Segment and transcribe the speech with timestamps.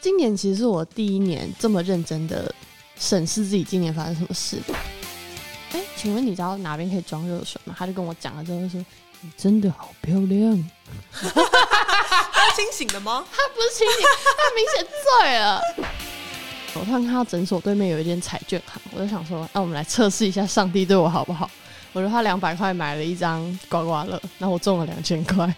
[0.00, 2.52] 今年其实是我第一年这么认真的
[2.98, 4.56] 审视自己今年发生什么事。
[5.72, 7.74] 哎，请问你知道哪边可以装热水吗？
[7.78, 8.82] 他就跟我讲了之后说
[9.20, 10.70] ：“你真的好漂亮。”
[11.12, 13.24] 他清醒的吗？
[13.30, 14.06] 他不是清醒，
[14.36, 14.86] 他明显
[15.20, 15.60] 醉了。
[16.74, 21.50] 我突然看到诊所对面有一间彩券行，我就想说，那我们来测试一下上帝对我好不好。
[21.92, 25.54] 我就花两百块买了一张刮刮乐，那我中了两千块。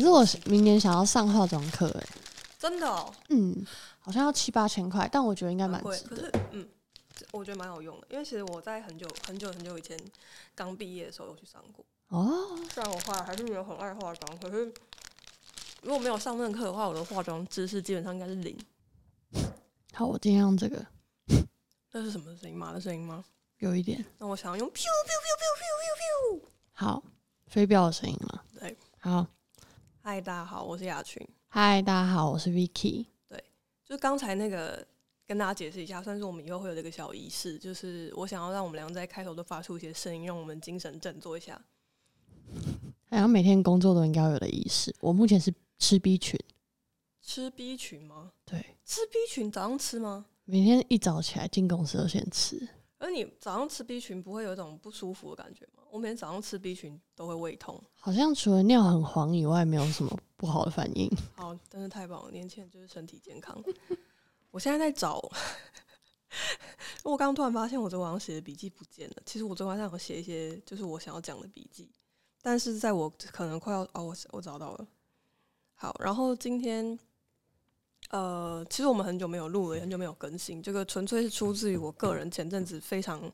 [0.00, 2.06] 可是我明年想要上化妆课，哎，
[2.58, 3.54] 真的哦，嗯，
[3.98, 6.32] 好像要七八千块，但我觉得应该蛮值的。
[6.52, 6.66] 嗯，
[7.32, 9.98] 我觉得蛮有用的，因为其实我在很久很久很久以前
[10.54, 11.84] 刚毕业的时候有去上过。
[12.08, 14.72] 哦，虽然我化还是没有很爱化妆，可是
[15.82, 18.58] 如果没有上那课的话，我的化妆知识基本上应该是零。
[19.92, 20.82] 好，我今天用这个。
[21.92, 22.56] 那是什么声音？
[22.56, 23.22] 马的声音吗？
[23.58, 24.02] 有一点。
[24.16, 26.48] 那我想要用 “pew pew pew pew pew pew pew”。
[26.72, 27.02] 好，
[27.48, 28.42] 飞镖的声音吗？
[28.58, 28.74] 对。
[28.98, 29.26] 好，
[30.02, 31.22] 嗨，大家好，我是雅群。
[31.48, 33.04] 嗨，大家好，我是 Vicky。
[33.28, 33.38] 对，
[33.84, 34.84] 就是刚才那个，
[35.26, 41.60] 跟大家解释一下，算是我们以后会有这个小仪式，就是我想要让我们两个在开头都发出一些声音，让我们精神振作一下。
[43.10, 44.94] 好像每天工作都应该有的仪式。
[45.00, 46.40] 我目前是吃 B 群。
[47.20, 48.32] 吃 B 群吗？
[48.46, 48.58] 对。
[48.86, 50.24] 吃 B 群早上吃吗？
[50.46, 55.79] 每天一早起来进公司都先吃，而你早上吃 B 群不会有一种不舒服的感觉吗？
[55.90, 61.10] 我每天早上吃 B 群都会胃痛，好像除了尿很黄以外，没有什么不好的反应。
[61.36, 62.30] 好，真是太棒了！
[62.30, 63.62] 年轻人就是身体健康。
[64.50, 65.20] 我现在在找，
[67.02, 69.16] 我刚刚突然发现我昨天晚上写的笔记不见了。
[69.26, 71.90] 其实我昨天晚上有写一些，就是我想要讲的笔记，
[72.40, 74.86] 但是在我可能快要哦，我我找到了。
[75.74, 76.98] 好，然后今天。
[78.08, 80.60] 呃，其实我们很久没有录了，很久没有更新。
[80.60, 83.30] 这个纯粹是出自于我个人前阵子非常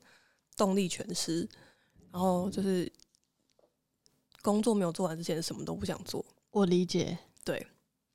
[0.54, 1.48] 动力全失，
[2.16, 2.90] 然后就是
[4.40, 6.24] 工作没有做完之前，什么都不想做。
[6.50, 7.58] 我理解，对。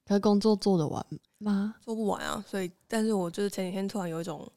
[0.08, 1.06] 可是工作做得完
[1.38, 1.76] 吗？
[1.81, 2.44] 做不完啊。
[2.48, 4.52] 所以，但是我就是前几天突然有一种，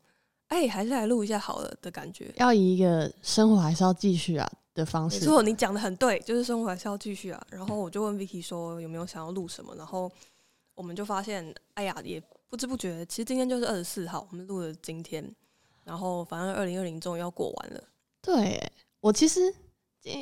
[0.49, 2.33] 哎，还是来录一下好了的感觉。
[2.39, 5.21] 要以一个生活还是要继续啊的方式。
[5.21, 7.47] 没错，你讲的很对，就是生活还是要继续啊。
[7.51, 10.11] 然后我就问 Vicky 说有没有想要录什么，然后。
[10.77, 15.25] 我们就发现，哎呀，也不知不觉，其实今天就是二十四号，我们录了今天，
[15.85, 17.85] 然后反正二零二零终于要过完了。
[18.21, 18.61] 对
[19.05, 19.41] 我其实，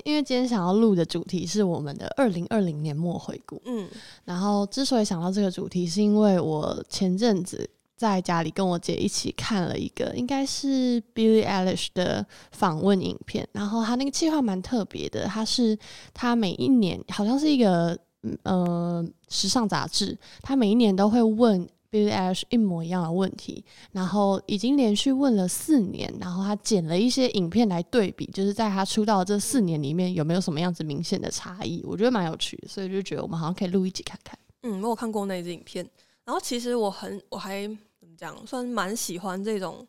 [0.05, 3.89] 因为今天想要录的主题是我们的二零二零年末回顾，嗯，
[4.25, 15.79] 然后之所以想到这个主题，是因为我前阵子在家里跟我姐一起看了一个，应该是 Billie Eilish 的访问影片，然后他那个计划蛮特别的，他是
[16.13, 17.97] 他每一年好像是一个。
[18.45, 34.39] 呃，时尚杂志，他每一年都会问 Bill Ash 一模一样的问题，然后已经连续问了四年，然后他剪了一些影片来对比，就是在他出道这四年里面有没有什么样子明显的差异，我觉得蛮有趣的，所以就觉得我们好像可以录一集看看。
[34.63, 35.87] 嗯，我有看过那支影片，
[36.25, 37.67] 然后其实我很我还
[38.01, 39.87] 怎么讲，算蛮喜欢这种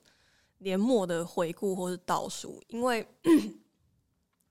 [0.57, 3.07] 年末的回顾或是倒数，因为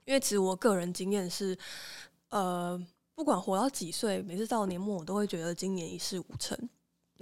[0.06, 1.56] 因为其实我个人经验是，
[2.30, 2.82] 呃。
[3.14, 6.58] 不管活到几岁，每次到年末，我都会觉得今年一事无成。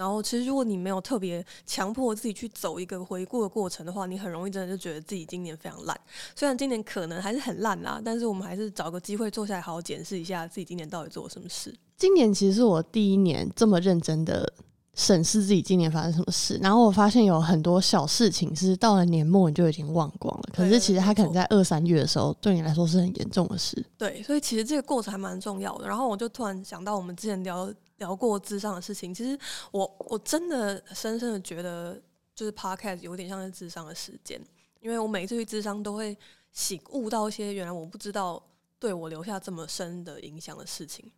[0.01, 5.95] 然后，其实如果你没有特别强迫自己去走一个回顾的过程的话，你很容易真的就觉得自己今年非常烂。
[6.35, 11.75] 虽然今年可能还是很烂啦，但是我们还是找个机会坐下来好好检视一下自己今年到底做了什么事。
[11.99, 14.51] 今年其实是我第一年这么认真的。
[14.93, 23.83] 审视自己今年发生什么事，然后我发现有很多小事情是到了年末你就已经忘光了，可是其实它可能在二三月的时候对你来说是很严重的事。
[23.97, 25.87] 对，所以其实这个过程还蛮重要的。
[25.87, 29.39] 然后我就突然想到我们之前聊聊过智商的事情，其实
[29.71, 31.97] 我我真的深深的觉得，
[32.35, 34.41] 就是 podcast 有点像是智商的时间，
[34.81, 36.19] 因为我每一次去智商都会
[36.51, 38.43] 醒悟到一些原来我不知道
[38.81, 41.09] 对我留下这么深的影响的事情。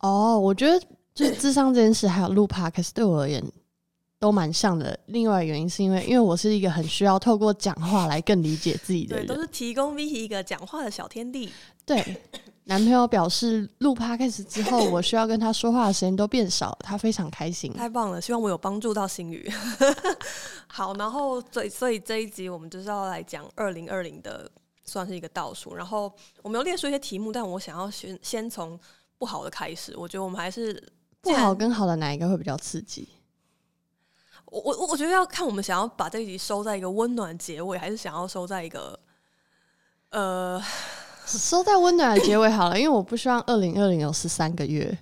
[0.00, 0.86] 哦，我觉得。
[1.14, 3.42] 就是智商这件事，还有录 podcast 对我而言
[4.20, 4.96] 都蛮像的。
[5.06, 11.50] 另外原因是因为，因为我是一个很需要透过讲话来更理解自己的人，都是提供 V 一个讲话的小天地。
[11.84, 12.22] 对，
[12.68, 17.72] 男朋友表示录 podcast 之后，我需要跟他说话的时间都变少，他非常开心。
[17.72, 19.50] 太棒了，希望我有帮助到心宇。
[20.68, 24.50] 好，然后所以所以这一集我们就是要来讲二零二零的，
[24.84, 25.74] 算是一个倒数。
[25.74, 26.12] 然后
[26.42, 28.78] 我们有列出一些题目，但我想要先先从
[29.16, 29.96] 不好的开始。
[29.96, 30.92] 我觉得我们还是。
[31.22, 33.08] 不好跟好的哪一个会比较刺激？
[34.44, 38.98] 我我我觉得要看我们想要把这一集收在一个温暖结尾，还是想要收在一个
[40.10, 40.62] 呃
[41.36, 44.96] 收在温暖的结尾好了，因为我不希望二零二零有十三个月。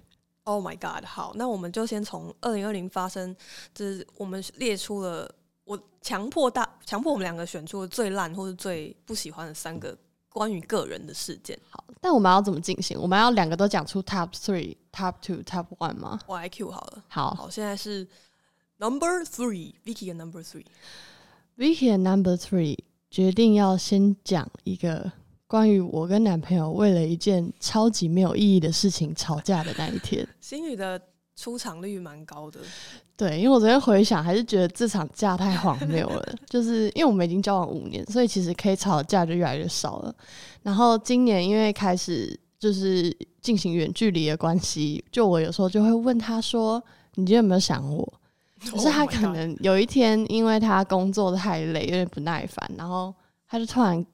[0.45, 1.05] Oh my god！
[1.05, 3.35] 好，那我们就先从二零二零发生，
[3.75, 5.29] 就是我们列出了
[5.65, 9.97] 我强迫大强迫我们两个选出最烂或者最不喜欢的三个
[10.29, 11.59] 关于个人的事件。
[11.69, 12.97] 好，但我们要怎么进行？
[13.01, 16.21] 我们要两个都讲出 top three、top two、top one 吗？
[16.27, 17.05] 我来 Q 好了。
[17.09, 18.07] 好，好，现在是
[18.79, 20.67] number three，Vicky 的 number three。
[21.57, 22.79] Vicky 的 number three
[23.11, 25.11] 决定要先讲一个
[25.47, 30.27] 关于我跟男朋友为了一件超级没有意义的事情吵架的那一天。
[30.41, 31.01] 心宇的
[31.37, 32.61] 出场率蛮高的。
[33.17, 36.35] 对，因为我昨天回想，还是觉得这场架太荒谬了。
[36.51, 40.15] 就是因为我们已经交往五年，所以其实可以吵的架就越来越少了。
[40.63, 46.83] 然后今年因为开始就是进行远距离的关系，就我有时候就会问他说
[47.17, 48.21] ：“你今天有没有想我？”
[48.71, 53.15] 可是他可能有一天，因为他工作太累，有点不耐烦，然后
[53.49, 54.05] 他就突然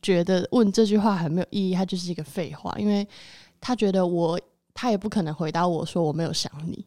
[0.00, 3.06] 觉得问这句话很没有意义，他就是一个废话，因为
[3.60, 4.40] 他觉得我
[4.72, 6.86] 他也不可能回答我说我没有想你。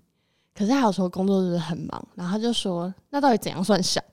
[0.56, 4.04] 可是他有时候工作就是很忙，然后他就说：“那到底怎样算想？”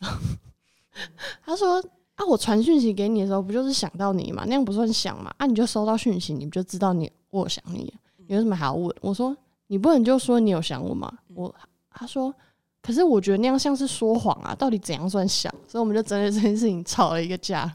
[1.42, 1.82] 他说
[2.16, 4.44] ：“啊，我传讯息给你的时候，不就是想到你嘛？
[4.46, 5.32] 那样不算想嘛？
[5.38, 7.92] 啊，你就收到讯息，你不就知道你我想你？
[8.26, 9.34] 你为什么还要问？”我说
[9.68, 11.54] ：“你不能就说你有想我吗？”我
[11.90, 12.34] 他说
[12.82, 14.54] ：“可是我觉得那样像是说谎啊！
[14.54, 17.74] 到底怎样算想？”所以我们就针对这件事情吵了一个架。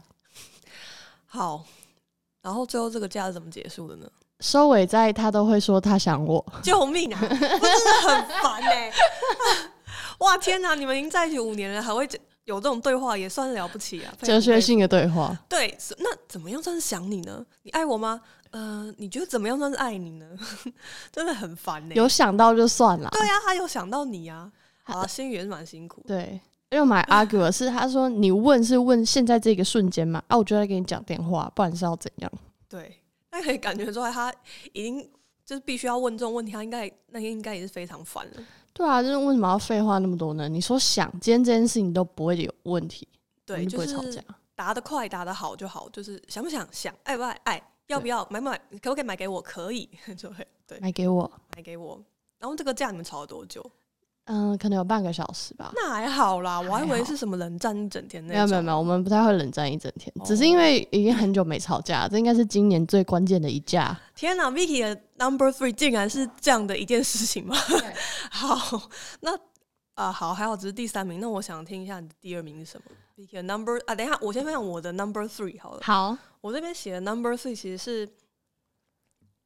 [1.26, 1.64] 好，
[2.42, 4.06] 然后最后这个架是怎么结束的呢？
[4.40, 7.20] 收尾在他都会说他想我，救命啊！
[7.20, 7.48] 真的
[8.02, 8.92] 很烦哎！
[10.18, 12.06] 哇天哪，你们已经在一起五年了，还会
[12.44, 14.14] 有这种对话，也算是了不起啊！
[14.20, 15.34] 哲学性的对话。
[15.48, 17.44] 对，那怎么样算是想你呢？
[17.62, 18.20] 你爱我吗？
[18.50, 20.26] 呃，你觉得怎么样算是爱你呢？
[21.10, 21.94] 真的很烦哎！
[21.94, 23.08] 有想到就算了。
[23.12, 24.52] 对啊，他有想到你啊，
[24.84, 26.04] 啊，心也是蛮辛苦。
[26.06, 26.38] 对，
[26.70, 30.22] 因为买 argue 是他说你问是问现在这个瞬间嘛？
[30.28, 32.32] 啊，我就在给你讲电话，不然是要怎样？
[32.68, 33.00] 对。
[33.30, 34.32] 那可以感觉出来，他
[34.72, 35.06] 已经
[35.44, 38.32] 就是必须要问这种问题，他应该那天应该也是非常烦了。
[38.72, 40.48] 对啊，就是为什么要废话那么多呢？
[40.48, 43.06] 你说想今天这件事情都不会有问题，
[43.44, 44.22] 对，就不会吵架。
[44.54, 49.42] 答得快，答得好就好，就是想不想想，爱不爱爱，要不要买不买，可不可以买给我？
[49.42, 49.86] 可以
[50.16, 52.02] 就会对，买给我，买给我。
[52.38, 53.62] 然后这个价你们吵了多久？
[54.26, 55.72] 嗯，可能有半个小时吧。
[55.76, 63.96] 那还好啦，我还以为是什么冷战一整天那没有没有没有，我们不太会冷战一整天，只是因为已经很久没吵架，这应该是今年最关键的一架。
[64.16, 67.56] 天哪，Vicky 的 Number Three 竟然是这样的一件事情吗？
[68.30, 68.82] 好，
[69.20, 69.30] 那
[69.94, 71.20] 啊好，还好只是第三名。
[71.20, 75.80] 那我想听一下你的第二名是什么？Vicky 的 Number 啊，等一下，我先分享我的 Number Three 好了。
[75.84, 78.08] 好，我这边写的 Number Three 其实是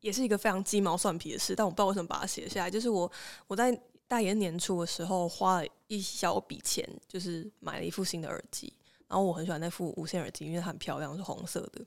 [0.01, 3.13] 也是一个非常鸡毛蒜皮的事，但我不知道为什么把它写下来，就是我
[3.47, 3.79] 我在。
[4.11, 8.73] 大年年初的时候，花了一小笔钱，就是买了一副新的耳机。
[9.07, 11.81] 然后我很喜欢那副无线耳机，因为它很漂亮，是红色的。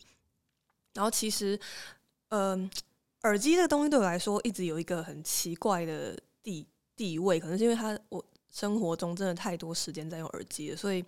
[0.93, 1.59] 然后其实，
[2.29, 2.71] 嗯，
[3.23, 6.65] 耳机这个东西对我来说一直有一个很奇怪的地
[6.95, 11.03] 地位，可能是因为它我生活中真的太多时间在用耳机了，所以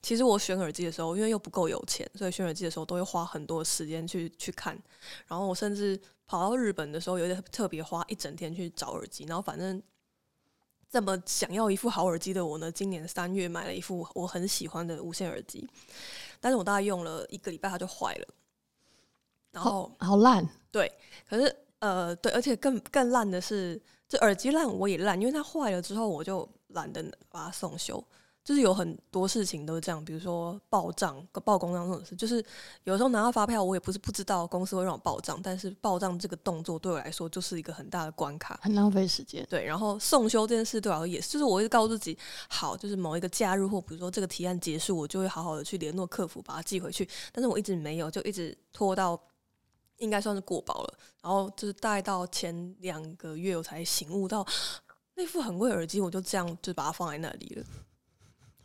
[0.00, 4.80] 其实我选耳机的时候，因为又不够有钱，所以选耳机的时候都会花很多时间去去看。
[5.26, 9.24] 然后我甚至跑到日本的时候，有点特别花一整天去找耳机。
[9.24, 9.82] 然后反正。
[10.90, 15.64] 这么想要一副好耳机的我呢，今年三月买了一副我很喜欢的无线耳机，
[16.40, 18.26] 但是我大概用了一个礼拜它就坏了，
[19.52, 20.92] 然后好烂，对，
[21.28, 27.00] 可是呃对，而且更更烂的是这耳机烂我也烂，因为它坏了之后我就懒得
[27.30, 28.02] 把它送修。
[28.50, 32.44] 就是有很多事情都是这样，比如说报账、报公账这种事，就是
[32.82, 39.46] 有时候拿到发票，我也不是不知道公司会让我报账，但是报账这个动作对我来说就是一个很大的关卡，很浪费时间。
[39.48, 49.16] 对，然后送修这件事对我也是，就是我会告诉自己，好，就是某一个假日或比如说这个提案结束，我就会好好的去联络客服把它寄回去，但是我一直没有，就一直拖到
[49.98, 54.44] 应该算是过保了，然后就是大概到前两个月我才醒悟到，
[55.14, 57.64] 那副很贵耳机我就这样就把它放在那里了。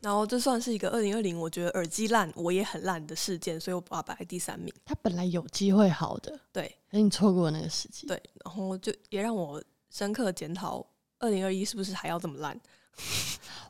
[0.06, 4.72] 然后这算是一个二零二零，我觉得耳机烂我也很烂的事件，所以我把它摆在第三名。
[4.86, 8.06] 它本来有机会好的，对，可是你错过那个时机。
[8.06, 9.60] 对，然后就也让我
[9.90, 10.86] 深刻检讨
[11.18, 12.56] 二零二一是不是还要这么烂？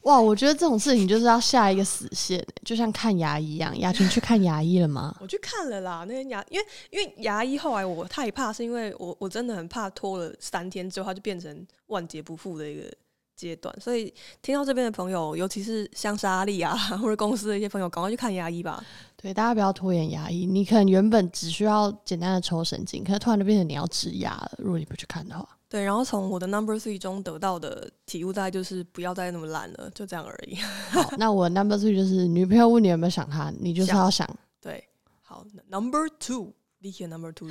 [0.02, 3.80] 哇，我觉得这种事情就是要下一个死线，就像看牙医一样。
[3.80, 5.16] 雅群去看牙医了吗？
[5.22, 12.94] 我去看了啦，那天牙，因为因为牙医后来我太怕，是因为我我真的很怕拖了三天之后，它就变成万劫不复的一个。
[13.36, 18.84] 阶段，所以听到这边的朋友，尤其是像莎莉啊， 或者公司的一些朋友，赶快去看牙医吧。
[19.18, 20.46] 对，大家不要拖延牙医。
[20.46, 24.52] 你可能原本只需要简单的抽神经，可是突然就变成你要植牙了。
[24.58, 25.84] 如果你不去看的话，对。
[25.84, 30.56] 然后从我的 Number Three 中得到的体悟，大概就是不要再那么懒了，就这样而已。
[30.92, 34.30] 好，那我 Number Three 就是女朋友问你有没有想他，你就是要想。
[34.62, 34.88] 对，
[35.24, 37.50] 好，Number Two，Vicky Number Two。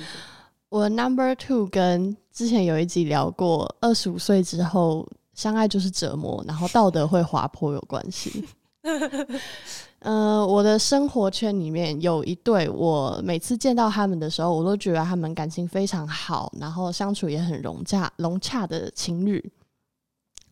[0.69, 5.07] 我 Number Two 跟之前有一集聊过，二十五岁之后。
[5.35, 8.43] 相爱就是折磨，然后道德会滑坡有关系。
[9.99, 19.51] 呃，我的生活圈里面有一对，我每次见到他们的时候，我都觉得他们感情非常好，然后相处也很融洽融洽的情侣。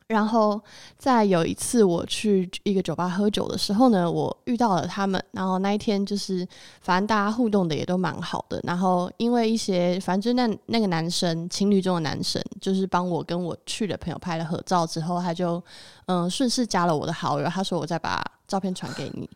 [0.08, 0.62] 然后
[0.98, 5.24] 在有一次我去一个酒吧喝酒的时候呢，我遇到了他们。
[5.32, 6.48] 然后那一天就是，
[6.82, 8.60] 反正大家互动的也都蛮好的。
[8.64, 15.64] 然后因为一些，反正那那个男生，情侣中的男生，就是帮我跟我去的朋友拍了合照之后，他就
[16.06, 17.48] 嗯顺势加了我的好友。
[17.48, 19.30] 他说我再把照片传给你。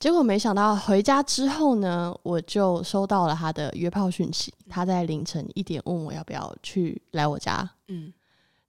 [0.00, 4.52] 结果没想到回家之后呢，我就收到了他的约炮讯息。
[4.68, 7.68] 他在凌晨一点问我要不要去来我家。
[7.88, 8.12] 嗯。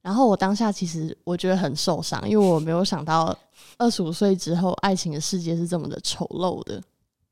[0.09, 3.37] 然后我当下其实我觉得很受伤，因为我没有想到
[3.77, 6.81] 二十五岁之后爱情的世界是这么的丑陋的。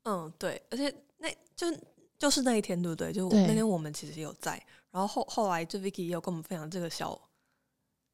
[0.04, 1.66] 嗯，对，而且那就
[2.16, 3.12] 就是那一天，对不对？
[3.12, 4.52] 就那天我们其实有在，
[4.92, 7.20] 然后后后来就 Vicky 也有跟我们分享这个小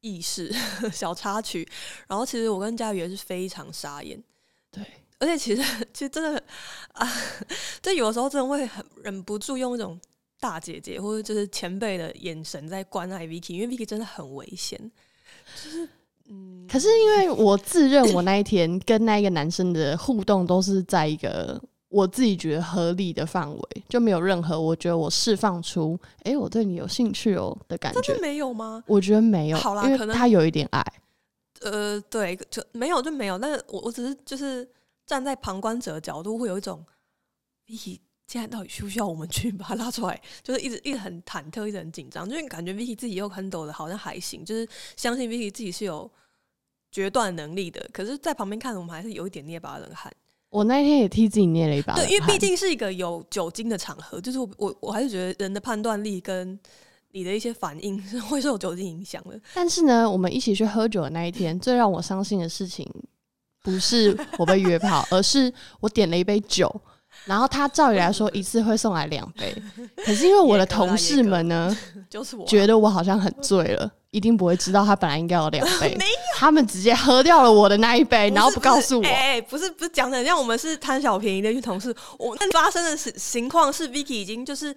[0.01, 0.51] 意识、
[0.91, 1.69] 小插曲。
[2.07, 4.19] 然后其实我跟佳宇也是非常傻眼，
[4.71, 4.83] 对，
[5.19, 6.43] 而且其实其实真的
[6.93, 7.07] 啊，
[7.83, 10.01] 这有的时候真的会很忍不住用一种。
[10.39, 14.79] 大姐姐或者就是前辈的眼神在关爱 Vicky，因为 Vicky 真的很危险。
[15.63, 15.87] 就是
[16.27, 28.83] 嗯，可是因为我自认我那一天跟那一个男生的互动都是在一个我自己觉得合理的范围，就没有任何我觉得我释放出哎我对你有兴趣哦的感觉，没有吗？
[28.87, 30.83] 我觉得没有，好啦，可能他有一点爱。
[31.61, 34.67] 呃，对，就没有就没有，但是我我只是就是
[35.05, 36.83] 站在旁观者的角度，会有一种
[37.67, 37.99] Vicky。
[38.27, 40.19] 现在到底需不需要我们去把他拉出来？
[40.43, 44.67] 就是一直一直很忐忑，一直很紧张，就是感觉 Vicky 自己又很抖的，好像还行，就是
[44.97, 46.09] 相信 Vicky 自己是有
[46.91, 47.87] 决断能力的。
[47.93, 50.11] 可是，在旁边看，我们还是有一点捏把冷汗。
[50.49, 56.57] 我那天也替自己捏了一把，对，因为毕竟是一个有酒精的场合，就是我我我还是觉得人的判断力跟
[57.11, 59.39] 你的一些反应是会受酒精影响的。
[59.53, 62.89] 但是呢，我们一起去喝酒的那一天，最让我伤心的事情
[63.61, 66.73] 不是我被约炮，而是我点了一杯酒。
[67.23, 69.55] 然后他照理来说一次会送来两杯，
[70.05, 71.75] 可是因为我的同事们呢，
[72.09, 75.97] 就是我觉得我好像很醉了，一定不会知道他本来应该 有两杯，
[76.35, 79.05] 他们直接喝掉了我的那一杯，然后不告诉我。
[79.05, 84.75] 哎，不是不是讲的像我们是贪小便宜的一群同事，我那发生的情情况是 Vicky 已经就是。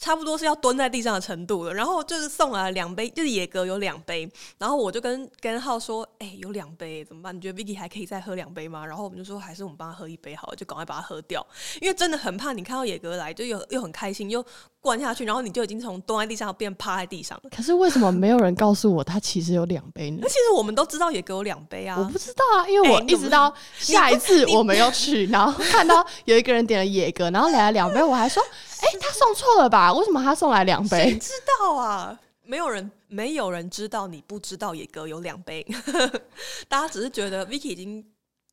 [0.00, 7.36] 差不多是要蹲在地上的程度了，然后就是送来两杯，就是野格有两杯，然后我就跟跟浩说：“哎，有两杯怎么办？
[7.36, 11.46] 你觉得 Vicky 还可以再喝两杯吗？”然后我们就说：“还是我们帮他喝一杯好了，就赶快把它喝掉，
[11.82, 14.42] 因为真的很怕你看到野格来，就又又很开心，又
[14.80, 17.50] 灌下去，然后你就已经从蹲在地上变趴在地上了。
[17.54, 20.18] 可是为什么没有人告诉我他其实有两杯呢？
[20.22, 28.42] 那其实我们都知道野格有两杯啊，我不知道啊，因为我一直到 下一次我们要去，然后看到有一个人点了野格，然后来了两杯，我还说。
[28.82, 29.92] 哎，他送错了吧？
[29.92, 31.10] 为什么他送来两杯？
[31.10, 32.18] 谁知道啊？
[32.42, 34.06] 没有人，没有人知道。
[34.06, 35.62] 你不知道野哥有两杯，
[36.66, 38.02] 大家只是觉得 Vicky 已经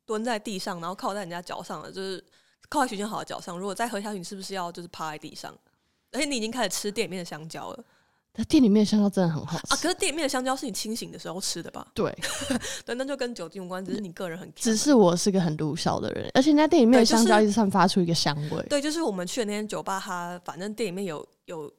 [0.04, 2.22] 蹲在地上，然后靠在人家脚上了，就是
[2.68, 3.58] 靠在徐建豪的脚上。
[3.58, 5.54] 如果再喝下去，你是不是要就是趴在地上？
[6.12, 7.84] 而且你已经开始吃店里面的香蕉了。
[8.40, 9.76] 那店里面的香蕉真的很好吃啊！
[9.82, 11.84] 可是店里面的香蕉是你清醒的时候吃的吧？
[11.92, 12.16] 对，
[12.86, 14.48] 对，那就跟酒精无关，只是你个人很。
[14.54, 18.62] 只是我是个很毒小的人，而且那店里面的香蕉一直散发出一个香味。
[18.70, 21.72] 对，就是我们去的那间酒吧，它反正店里面有有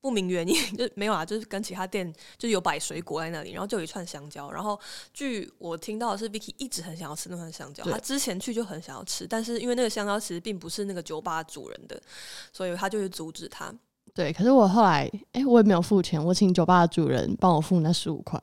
[0.00, 4.50] 不明原因 就没有啊，就是跟其他店就有摆水果在那里，然后就有一串香蕉。
[4.50, 4.78] 然后
[5.12, 12.00] 据我听到的是，Vicky 一直很想要吃那串香蕉，他之前去就很想要吃，但是因为那个香蕉其实并不是那个酒吧主人的，
[12.52, 13.74] 所以他就去阻止他。
[14.14, 18.42] 对，可是我后来，哎，我也没有付钱，我请酒吧的主人帮我付那十五块。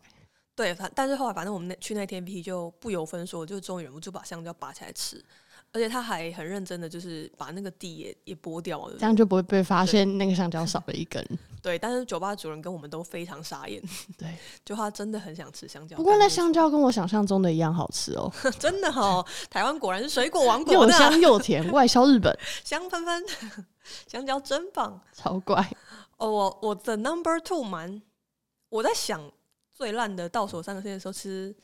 [0.55, 5.23] 对，反但是后来，反正我们那去那天 Vicky 就不由分说，就终于忍不住把香蕉拔起来吃，
[5.73, 11.25] 而且他还很认真的，就是把那个地也也剥掉了，这样就不会被发现那个香蕉少了一根。
[11.61, 13.81] 对，但是酒吧主人跟我们都非常傻眼。
[14.17, 15.97] 对， 就他真的很想吃香蕉。
[15.97, 23.23] 不过那香蕉跟我想象中的一样好吃哦， 真的哦，台湾果然是水果王国，又香又甜，外销日本， 香喷喷，
[24.07, 25.67] 香蕉真棒，超怪。
[26.17, 28.01] 哦，我我的 number two 蛮，
[28.69, 29.31] 我在想
[29.73, 31.55] 最烂的倒数三个星期的时候，其实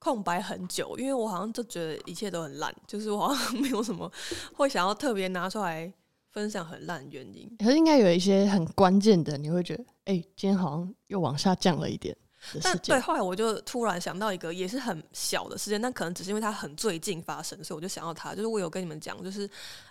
[0.00, 4.10] 空白很久，因为我好像就觉得一切都很烂，就是我好像 没有什么
[4.56, 5.92] 会想要特别拿出来
[6.30, 7.48] 分享很烂原因。
[7.58, 12.16] 可是应该有一些很关键的，你会觉得，哎，今天好像又往下降了一点。
[12.62, 18.34] 但对，后来我就突然想到一个也是很小的事件，但可能只是因为它很最近发生，所以我就想到它。
[18.34, 19.48] 就是我有跟你们讲，就是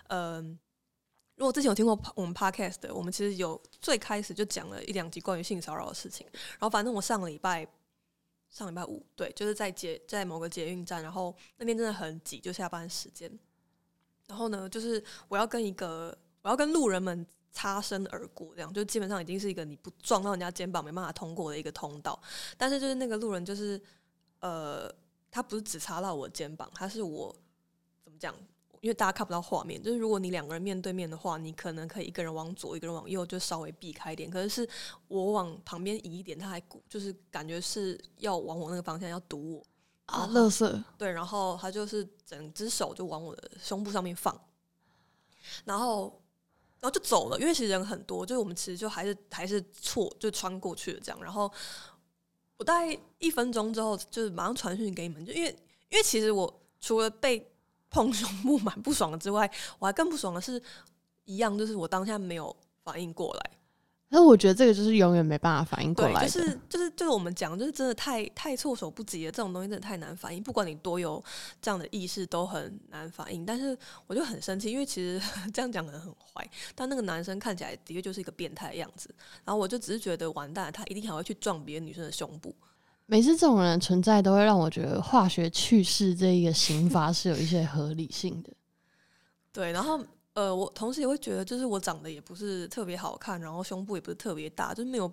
[0.08, 0.58] 嗯。
[1.36, 6.26] 如果之前有听过我们 podcast 的，我们其实有最开始就讲了一两集关于性骚扰的事情。
[6.32, 7.66] 然后反正我上个礼拜，
[8.50, 13.30] 上礼拜五，对，就是在捷在某个捷运站，然后那天真的很挤，就下班时间。
[14.26, 22.20] 然后呢，就是我要跟一个我要跟路人们擦身而过，这样就基本上已经是一个你不撞到人家肩膀没办法通过的一个通道。
[22.58, 23.80] 但是就是那个路人就是
[24.40, 24.92] 呃。
[25.32, 27.32] 他不是只擦到我肩膀，他是我
[28.02, 28.34] 怎么讲？
[28.80, 34.30] 因为大家看不到画面，就是如果你两个人面对面的话，你可能可以一个人往左，一个人往右，就稍微避开一点。
[34.30, 34.68] 可是是
[35.06, 39.66] 我往旁边移一点，他还鼓，就是感觉是要往我那个方向要堵我
[40.06, 44.34] 啊，乐色对，然后他就是整只手就往我的胸部上面放，
[45.66, 46.18] 然后
[46.80, 47.38] 然后就走了。
[47.38, 51.22] 因为其实人很多，就是我们其实就还是还是错，就穿过去了这样。
[51.22, 51.52] 然后
[52.56, 55.50] 我大概一分钟之后，就是马上传讯给你们，就因为
[55.90, 57.46] 因为其实我除了被。
[57.90, 60.62] 碰胸部蛮不爽的之外， 我还更不爽的是，
[61.24, 62.54] 一样就是我当下没有
[62.84, 63.50] 反应过来。
[64.12, 69.30] 那我觉得这个就是永远没办法反应过来就是就是就是我们讲，就是真的太太措手不及了。
[69.30, 71.22] 这种东西真的太难反应，不管你多有
[71.62, 73.46] 这样的意识，都很难反应。
[73.46, 73.78] 但是
[74.08, 75.22] 我就很生气，因为其实
[75.54, 76.44] 这样讲可能很坏，
[76.74, 79.14] 但那个男生看起来的确就是一个变态的样子。
[79.44, 82.52] 然后我就只是觉得完蛋，他一定还会去撞别的女生的胸部。
[83.10, 88.52] 每次这种人存在，都会让我觉得化学去世这一个刑罚是有一些合理性的。
[89.52, 90.00] 对，然后
[90.34, 95.12] 呃，我同时也会觉得，就是我长得也不是特别好看，然后胸部也不是特别大，就是没有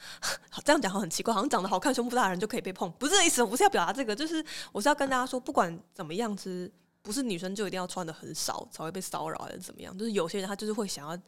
[0.66, 3.42] 这样讲很奇怪，好像长得好看、胸部大的人就可以被碰，不是这意思。
[3.42, 6.70] 我不是要表达这个，就是我是要跟大家说，不管怎么样，其实
[7.00, 9.96] 不是女生就一定要穿的很少才会被骚扰，还是怎么样。
[9.96, 11.18] 就是有些人他就是会想要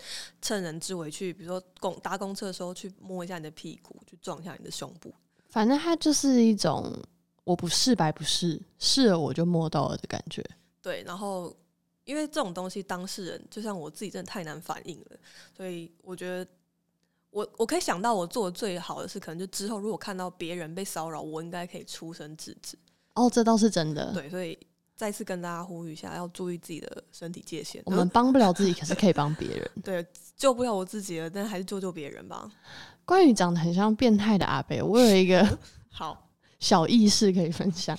[0.43, 5.11] 趁人之危去，比如说公搭公车的时候去摸一下你的屁股，去撞一下你的胸部。
[5.53, 6.91] 反正它就是一种
[7.45, 10.43] 我不试白不试，试了我就摸到了的感觉。
[10.81, 11.55] 对，然后
[12.05, 15.07] 因为这种东西，当事人就像我自己，真的太难反应了。
[15.55, 16.51] 所以我觉得，
[17.31, 22.79] 我我可以想到，我做的最好的是，可能就之后如果看到别人被骚扰，我应该可以出声制止。
[23.15, 24.11] 哦，这倒是真的。
[24.15, 24.59] 对，所以
[24.97, 27.83] 再次跟大家呼吁一下，要注意自己的身体界限。
[27.85, 29.71] 我们帮不了自己，可是可以帮别人。
[29.85, 32.51] 对，救不了我自己了，但还是救救别人吧。
[33.05, 35.59] 关于长得很像变态的阿北，我有一个
[35.91, 36.17] 好
[36.59, 37.97] 小意识可以分享。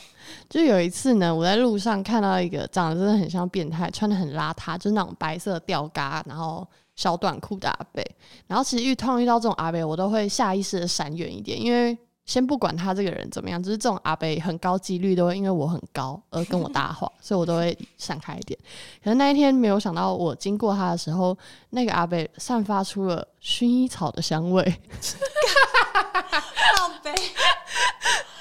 [0.49, 8.03] 就有一次呢，我在路上看到一个长得真的很像变态，穿的很邋遢，就是那种白色吊嘎，然后小短裤的阿北。
[8.47, 11.97] 然后其实遇通常遇到这种阿北，我都会下意识的闪远一点，因为。
[12.25, 18.57] 先不管他这个人怎么样，就是这种阿贝很高几率都会因为我很高而跟我搭话， 所以我都会闪开一点。
[19.03, 21.37] 可是那一天没有想到，我经过他的时候，
[21.71, 24.63] 那个阿贝散发出了薰衣草的香味。
[26.77, 27.13] 阿贝。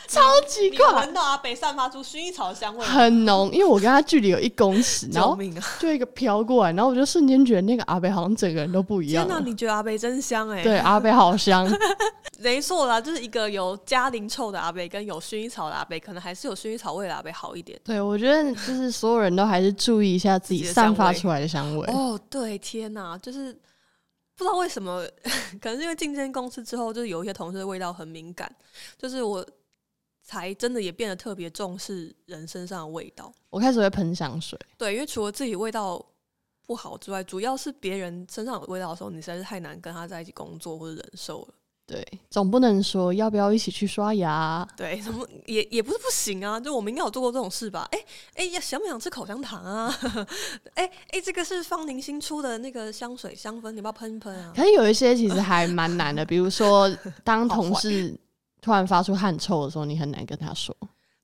[0.08, 3.50] 超级快，闻到阿北散发出薰衣草的香味，很浓。
[3.52, 5.38] 因为我跟他距离有一公尺，然后
[5.78, 9.26] 就一个飘过来，然后我就瞬间觉得那个阿北好像整个人都不一样。
[9.26, 10.62] 天哪，你觉得阿北真香哎？
[10.62, 11.66] 对，阿北好香。
[12.38, 17.78] 没错啦，就是一个有嘉陵臭的阿北，跟有薰衣草的阿北，可能还是有薰衣草味的阿北好一点。
[17.84, 21.86] 对，我觉得就是所有人都还是注意一下自己散发出来的香味。
[21.92, 23.52] 哦，对，天哪，就是
[24.36, 25.06] 不知道为什么，
[25.62, 28.52] 可能是因为进这间公司之后，就是有一些同事的味道很敏感，
[28.98, 29.44] 就是我。
[30.32, 33.30] 才真的也变得特别重视人身上的味道。
[33.50, 36.02] 我开始会喷香水，对，因为除了自己味道
[36.66, 41.48] 不好之外，主要是别人身上有味道的时候，你实在是太难跟他在一起工作或者忍受了。
[41.84, 44.66] 对，总不能说要不要一起去刷牙？
[44.74, 46.58] 对，什么也也不是不行啊。
[46.58, 47.86] 就我们应该有做过这种事吧？
[47.90, 47.98] 哎
[48.36, 49.94] 哎呀，想不想吃口香糖啊？
[50.74, 54.54] 哎哎，这个是方宁新出的那个香水香氛，你要不要喷一喷啊？
[54.56, 56.90] 可是有一些其实还蛮难的，比如说
[57.22, 58.18] 当同事。
[58.62, 60.74] 突然发出汗臭的时候，你很难跟他说。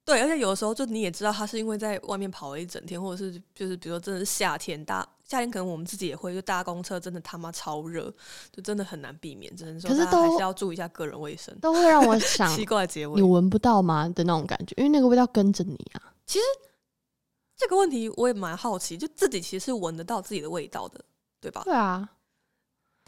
[0.05, 8.11] 对，而且有的时候就你也知道，他是因为在外面跑了一整天，或者是就是比如说真的是夏天，大夏天可能我们自己也会，就搭公车真的他妈超热，
[8.51, 9.55] 就真的很难避免。
[9.55, 11.55] 只能说，可是都还是要注意一下个人卫生。
[11.61, 14.74] 都会让我 想奇怪结尾，你闻不到吗的那种感觉？
[14.79, 16.03] 因为那个味道跟着你啊。
[16.27, 16.44] 其实
[17.55, 21.05] 这个问题我也蛮好奇，就自己其实是闻得到自己的味道的，
[21.38, 21.61] 对吧？
[21.64, 22.09] 对啊。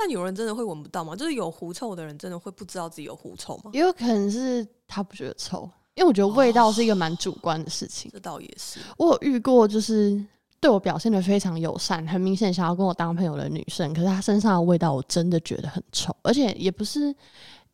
[0.03, 1.15] 但有人真的会闻不到吗？
[1.15, 3.71] 就是有狐臭的人真的会不知道自己有狐臭吗？
[3.75, 8.11] 也有可能是他不觉得臭，因为我觉得味道是一个蛮主观的事情。
[8.11, 10.19] 这倒也是，我有遇过就是
[10.59, 17.15] 对我表现的非常友善，很明显想要跟我当朋友的女生，可是她身上的味道我真的觉得很臭，而且也不是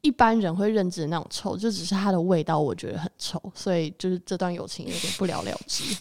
[0.00, 5.96] 一般人会认知的那种臭，就只是她的味道我觉得很臭，所以就是这段友情有点不了了之，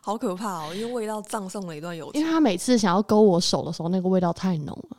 [0.00, 0.72] 好可怕哦！
[0.72, 4.96] 因为味道葬送了一段友情，因为他每次想要勾我手的时候，那个味道太浓了。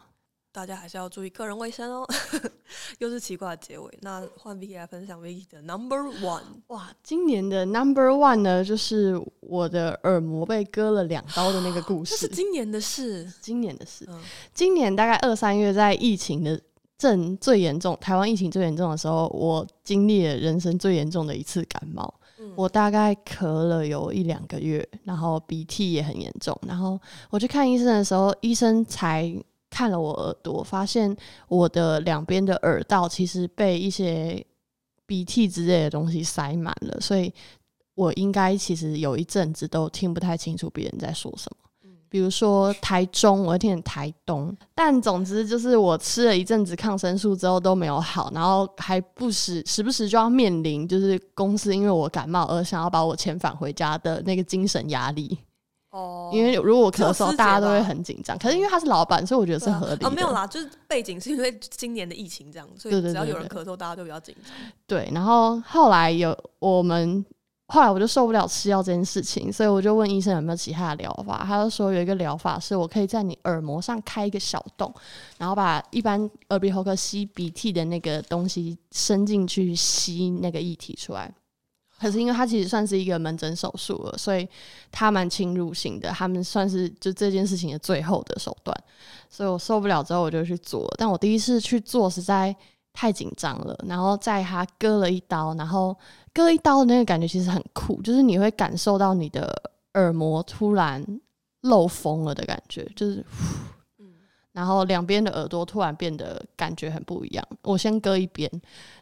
[0.58, 2.04] 大家还是要注意个人卫生哦。
[2.98, 6.42] 又是奇怪的结尾，那换 Vicky 来分享 Vicky 的 Number One。
[6.70, 12.16] 哇，今年的 Number One 呢，就是我的耳膜被割了两刀的那个故事。
[12.16, 14.10] 这是今年的事，今年的事。
[14.52, 16.60] 今年大概二三月，在疫情的
[16.98, 22.12] 正最严重，台湾疫情最严重的时候，我经历了人生最严重的一次感冒。
[22.56, 26.60] 我大概咳了有一两个月，然后鼻涕也很严重。
[26.68, 29.32] 然后我去看医生的时候，医生才。
[29.78, 31.16] 看了我耳朵，发现
[31.48, 34.44] 我的两边的耳道其实被一些
[35.06, 37.32] 鼻涕之类的东西塞满了，所以
[37.94, 41.58] 我应该其实有一阵子都听不太清楚别人在说什么。
[42.10, 55.38] 比如说台中，我会听台东，但总之就是我吃了一阵子抗生素之后都没有好，然后还不时时不时就要面临就是公司因为我感冒而想要把我遣返回家的那个精神压力。
[55.98, 58.38] 哦，因为如果咳嗽，大家都会很紧张。
[58.38, 60.06] 可是因为他是老板，所以我觉得是合理。
[60.06, 64.54] 哦，没有啦，就是背景是因为今年的疫情这样，所以只要有人咳嗽，大家都比较紧张。
[64.86, 67.26] 对，然后后来有我们。
[67.70, 71.44] 后来我就受不了吃药这件事情，所以我就问医生有没有其他的疗法。
[71.46, 74.90] 他就说有一个疗法是我可以在你耳膜上开一个小洞，
[75.38, 81.30] 然后把一般耳鼻喉科吸鼻涕的那个东西伸进去吸那个液体出来。
[82.00, 84.48] 可是因为它其实算是一个门诊手术了，所以
[84.92, 88.76] 它蛮侵入性的，他们算是就这件事情的最后的手段。
[89.30, 92.56] 所以我受不了之后我就去做，但我第一次去做实在
[92.94, 95.96] 太紧张了，然后在他割了一刀，然后。
[96.34, 99.52] 割一刀的那个感觉其实很酷，就是你会感受到你的
[99.96, 101.04] 耳膜突然
[101.62, 103.26] 漏风了的感觉，就是，
[104.58, 107.48] 然后两边的耳朵突然变得感觉很不一样。
[107.62, 108.50] 我先割一边，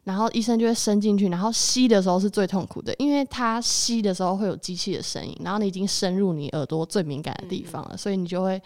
[0.04, 8.62] 然后医生就会伸进去，然后吸的时候是最痛苦的，因为它吸的时候会有机器的声音，然后你已经深入你耳朵最敏感的地方了，所以你就会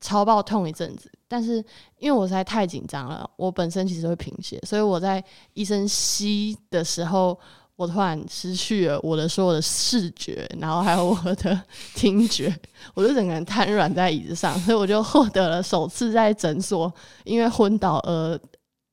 [0.00, 1.12] 超爆痛一阵子。
[1.28, 1.62] 但是
[1.98, 7.38] 因为我实在太紧张了，我本身其实会贫血，所以我在医生吸的时候。
[7.82, 11.60] 我突然失去了我的所有的视觉，然后还有我的
[11.96, 12.54] 听觉，
[12.94, 16.92] 我就整个人瘫软在椅子上，所以我就获得了首次在诊所
[17.24, 18.38] 因为昏倒而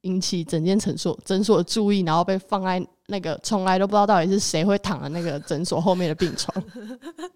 [0.01, 6.51] 引起整间诊所诊所的注意，然后被放在那个从来都不知道到底是谁会躺在那个诊所后面的病床。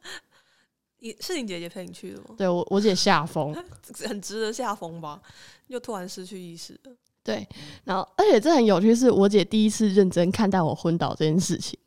[0.97, 2.35] 你是你姐姐陪你去的吗？
[2.35, 3.53] 对我，我姐下风，
[4.07, 5.21] 很值得下风吧？
[5.67, 6.91] 又突然失去意识了。
[7.23, 7.47] 对，
[7.85, 11.77] 然后而且这很有趣，是我姐第一次认真看待我昏倒这件事情。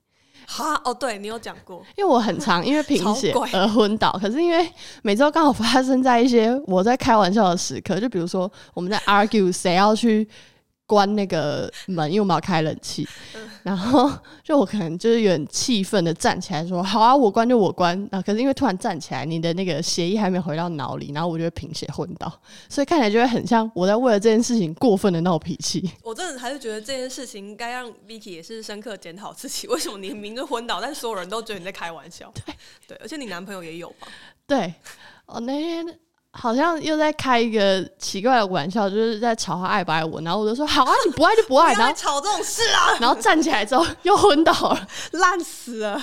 [0.46, 4.68] 哈哦，对你有讲过，因为我很常因为贫血而昏倒，可是因为
[5.02, 10.28] 每周刚好发生在一些我在开玩笑的时刻，就比如说我们在 argue 谁要去。
[10.86, 13.06] 关那个门，因为我们要开冷气，
[13.64, 14.08] 然后
[14.44, 22.32] 就我可能就是有点气愤的站起来说：“好啊，我关就我关。”啊，可是因为突然站起来，你的那个协议还没回到脑里，然后我就会贫血昏倒，
[22.68, 25.90] 所以看起来就会很像我在为了这件事情过分的闹脾气。
[26.04, 32.32] 我真的还是觉得这件事情该让 Vicky 也是深刻检讨自己，为什么你明明就昏倒，但所有人都觉得你在开玩笑？
[32.46, 32.54] 对
[32.86, 34.06] 对，而且你男朋友也有吧？
[34.46, 34.72] 对，
[35.26, 35.98] 哦那天。
[36.36, 46.00] 好像又在开一个奇怪的玩笑，就是在吵他爱不爱我，然后我就说好啊，你不爱就不爱，然后吵这种事啊， 然后站起来之后又昏倒了，烂死了！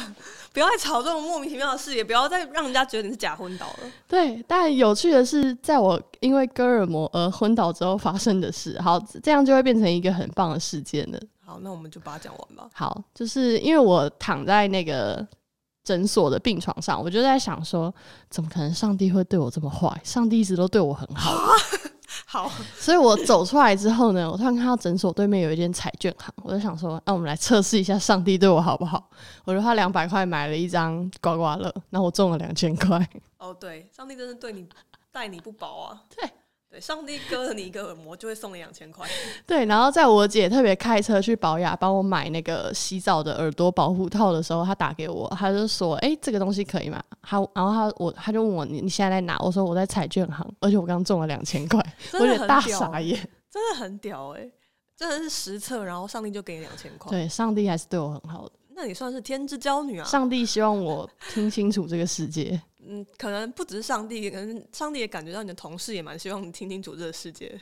[0.52, 3.80] 不要再吵这种莫名其妙的事，也不要再让人家觉得你是假昏倒了。
[4.08, 11.20] 对，但有趣的是，在我因为戈尔摩而昏倒之后发生的事，好，这样就会变成一个很棒的事件了。
[11.46, 12.70] 好，那我们就把它讲完吧。
[12.74, 15.28] 好，就是因为我躺在那个。
[15.84, 17.94] 诊所的病床上，我就在想说，
[18.30, 20.00] 怎么可能上帝会对我这么坏？
[20.04, 21.34] 上帝一直都对我很好。
[22.26, 29.10] 好，所以我走出来之后呢，我突然看到诊所对面有一间彩券行，我就想说，那我们来测试一下上帝对我好不好？
[29.46, 33.08] 我就花两百块买了一张刮刮乐，那我中了两千块。
[33.38, 34.68] 哦，对，上帝真是对你
[35.12, 36.02] 待你不薄啊。
[36.16, 36.30] 对。
[36.74, 39.08] 对，上帝割了你一个耳膜，就会送你两千块。
[39.46, 51.80] 对，然后在我姐特别开车去保养，帮我买那个洗澡的耳朵保护套的时候，她打给我，她就说：“哎，这个东西可以吗？”她，然后她我她就问我：“你你现在在哪？”我说：“我在彩券行，而且我刚中了两千块。”
[52.14, 53.20] 我有点大傻眼，
[53.52, 54.50] 真的很屌哎！
[54.98, 57.12] 真的是实测，然后上帝就给你两千块。
[57.12, 58.54] 对，上帝还是对我很好的。
[58.76, 60.06] 那你算是天之娇女啊！
[60.06, 62.60] 上帝希望我听清楚这个世界。
[62.88, 67.60] 嗯，可能不只是上帝，可能上帝也感觉到你的同事也蛮希望你听清楚这个世界。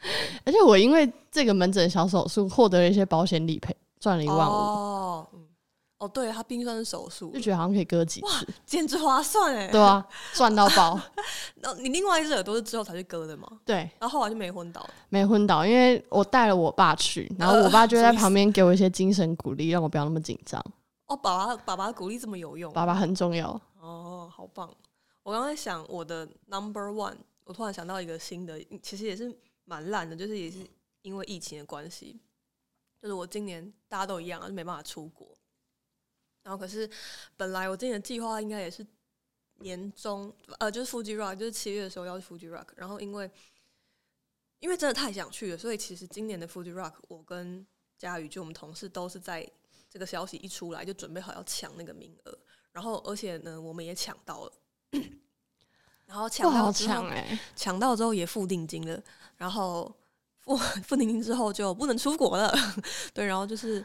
[0.44, 4.52] 而且我因为这个门诊小手术获得了一些保险理赔，赚了一万五。
[4.52, 5.26] 哦，
[5.98, 9.68] 哦，对，他冰算是手术，就觉得好像可以割几次，简直划算哎！
[9.68, 10.98] 对啊，赚到包。
[11.60, 13.46] 那你另外一只耳朵是之后才去割的吗？
[13.66, 20.64] 对，然后后来就没昏倒，没昏倒，因为我带了我爸去，然后我爸就在旁边给我一些精神鼓励，让我不要那么紧张。
[21.08, 23.60] 哦，爸爸，爸爸的鼓励这么有用，爸爸很重要。
[23.80, 24.74] 哦，好棒。
[25.22, 30.66] 我刚才想我的 number one，我突然想到一个新的，其实也是蛮烂的，就是也是
[31.02, 32.18] 因为疫情的关系，
[33.00, 35.36] 就是我今年大家都一样，就没办法出国。
[36.42, 36.88] 然后可是
[37.36, 38.86] 本来我今年的计划应该也是
[39.56, 42.68] 年终，呃，就是 Fuji Rock，就是七月的时候要去 Fuji Rock。
[42.76, 43.30] 然后因为
[44.58, 47.66] 因为真的太想去了，所以其实今年的 Fuji Rock，我跟
[47.98, 49.48] 佳宇就我们同事都是在
[49.90, 52.38] 这个消息一出来就准备好要抢那个名额。
[52.72, 54.52] 然后而且呢，我们也抢到了。
[56.06, 57.04] 然后抢到之后，
[57.54, 59.00] 抢到之后也付定金了。
[59.36, 59.92] 然后
[60.40, 62.52] 付 付定金之后就不能出国了。
[63.14, 63.84] 对，然后就是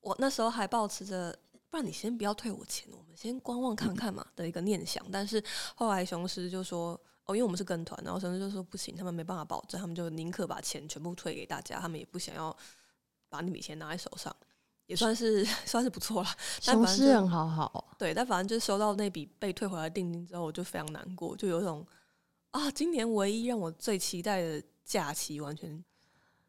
[0.00, 1.36] 我那时候还保持着
[1.70, 5.04] 不然你先不要退我钱，我们先观望看看嘛的一个念想。
[5.10, 5.42] 但是
[5.74, 12.54] 后来雄狮就说，哦，因为我们是跟团，然后雄狮就说不行，他们没办法保证，他们就宁可把钱全部退给大家，他们也不想要
[13.28, 14.34] 把那笔钱拿在手上，
[14.86, 16.28] 也算是 算是不错了。
[16.60, 21.86] 雄狮人好好，对，但反正就收到那笔被退回来定金之后，我就非常难过，就有一种
[22.50, 25.84] 啊，今年唯一让我最期待的假期完全。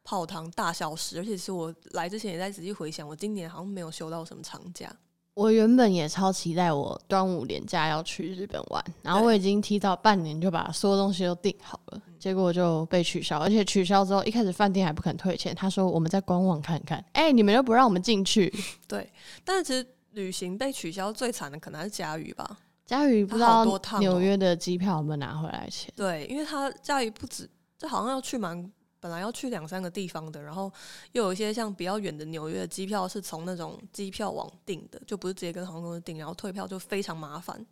[0.08, 4.96] 泡汤大消失，而且是我来之前也在仔细回想，我今年好像没有休到什么长假。
[5.36, 17.04] 我原本也超期待我端午连假要去日本玩，然后我已经提早半年就把所有东西都订好了，结果就被取消，而且取消之后一开始饭店还不肯退钱，他说我们在官网看看。
[17.12, 18.52] 哎，你们又不让我们进去。
[18.88, 19.12] 对，
[19.44, 22.58] 但是其实旅行被取消最惨的可能是佳宇吧？
[22.86, 23.66] 佳宇不知道
[24.00, 25.92] 纽约的机票有没有拿回来钱？
[25.98, 28.72] 对，因为他佳宇不止，这好像要去蛮。
[29.06, 30.72] 本来要去两三个地方的，然后
[31.12, 37.64] 又有一些像比较远的纽约的机票是从那种机票网订的，就不是直接跟航空公司订，然后退票就非常麻烦。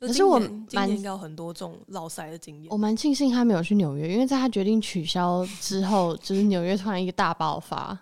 [0.00, 2.72] 可是我今年要很多这种绕塞的经验。
[2.72, 7.96] 我蛮庆幸他没有去纽约，因为在他决定取消之后， 就是纽约突然一个大爆发。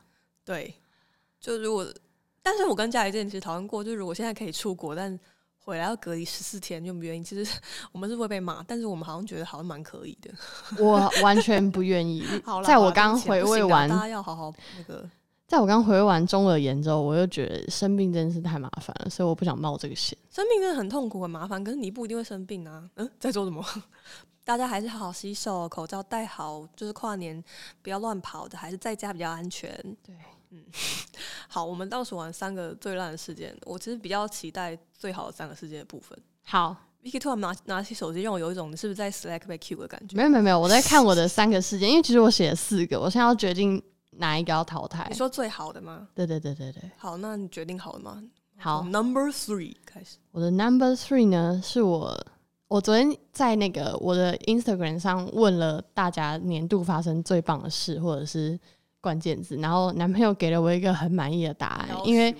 [0.46, 0.74] 对，
[1.38, 1.86] 就如果，
[2.42, 5.20] 但是我跟家里之前其实讨论过，就是如果现在可以出国，但
[5.68, 7.22] 回来要隔离十四天，就不愿意。
[7.22, 7.60] 其实
[7.92, 10.30] 我们是会被骂，但是我们好像觉得好像蛮可以的。
[10.82, 12.24] 我完全不愿意。
[12.42, 15.06] 好在我刚回味完，大家要好好那个。
[15.46, 20.16] 在我刚回味完中耳炎之后，我又觉得生病真是太麻烦了，所以我不想冒这个险。
[20.30, 22.88] 生病真的很痛苦很麻烦，可是你不一定会生病啊。
[22.96, 23.62] 嗯，在做什么？
[24.44, 27.44] 大家还是好好洗手，口罩戴好，就是跨年
[27.82, 29.70] 不要乱跑的，还是在家比较安全。
[30.02, 30.14] 对。
[30.50, 30.64] 嗯，
[31.48, 36.18] 好，我们倒数完三个最烂的事件，我其实比较期待最好的三个事件的部分。
[36.42, 40.16] 好，Vicky 突然拿拿起手机，让我有一种你是不是在 Slack 被 Q 的感觉？
[40.16, 43.82] 没有没有没有，我在看我的三个事件，因为其实我写了四个，我现在要决定
[44.12, 45.06] 哪一个要淘汰。
[45.10, 46.08] 你说最好的吗？
[46.14, 46.90] 对对对对对。
[46.96, 48.22] 好，那你决定好了吗？
[48.56, 50.16] 好，Number Three 开始。
[50.32, 52.26] 我的 Number Three 呢，是我
[52.68, 58.58] 我昨天在那个我的 Instagram 上问了大家年度发生最棒的事，或者是。
[59.00, 62.34] 关键字，然后男朋友给了我一个很满意的答案，因为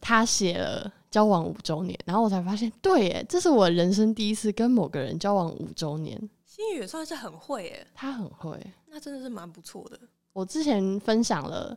[0.00, 6.16] 他写了交往五周年，然后我才发现，对，耶，这是我人生第一次跟某个人交往五周年。
[6.44, 9.98] 心宇也算是很会，耶，他很会，那真的是蛮不错的。
[10.32, 11.76] 我之前分享了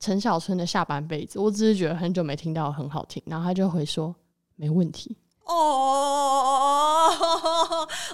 [0.00, 4.12] 陈小春的下半辈子，我只是觉得很久没听到，很好听，然后他就回说
[4.56, 5.16] 没问题。
[5.44, 7.08] 哦，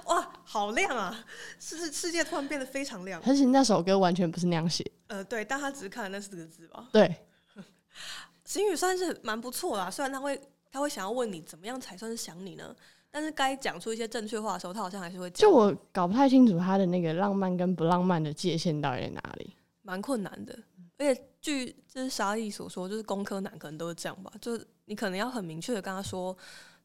[0.05, 1.19] 哇，好亮啊！
[1.59, 3.19] 是世界突然变得非常亮。
[3.27, 4.85] 而且那首歌完全不是那样写。
[5.13, 6.89] 呃，对，但他只是看了那四个字吧。
[6.93, 7.15] 对，
[8.47, 9.91] 心语算是蛮不错啦。
[9.91, 12.75] 虽然他会，他会想要问你怎么样才算是想你呢？
[13.11, 15.43] 但是该讲出一些正确话的时候，他好像还是会讲。
[15.43, 20.59] 就我搞不太清楚他的那个浪漫跟不浪漫的界限到底在哪里，蛮困难的。
[20.97, 26.35] 而且据就是沙溢所说，就是工科男可能都是这样吧，就是你可能要很明确的跟他说。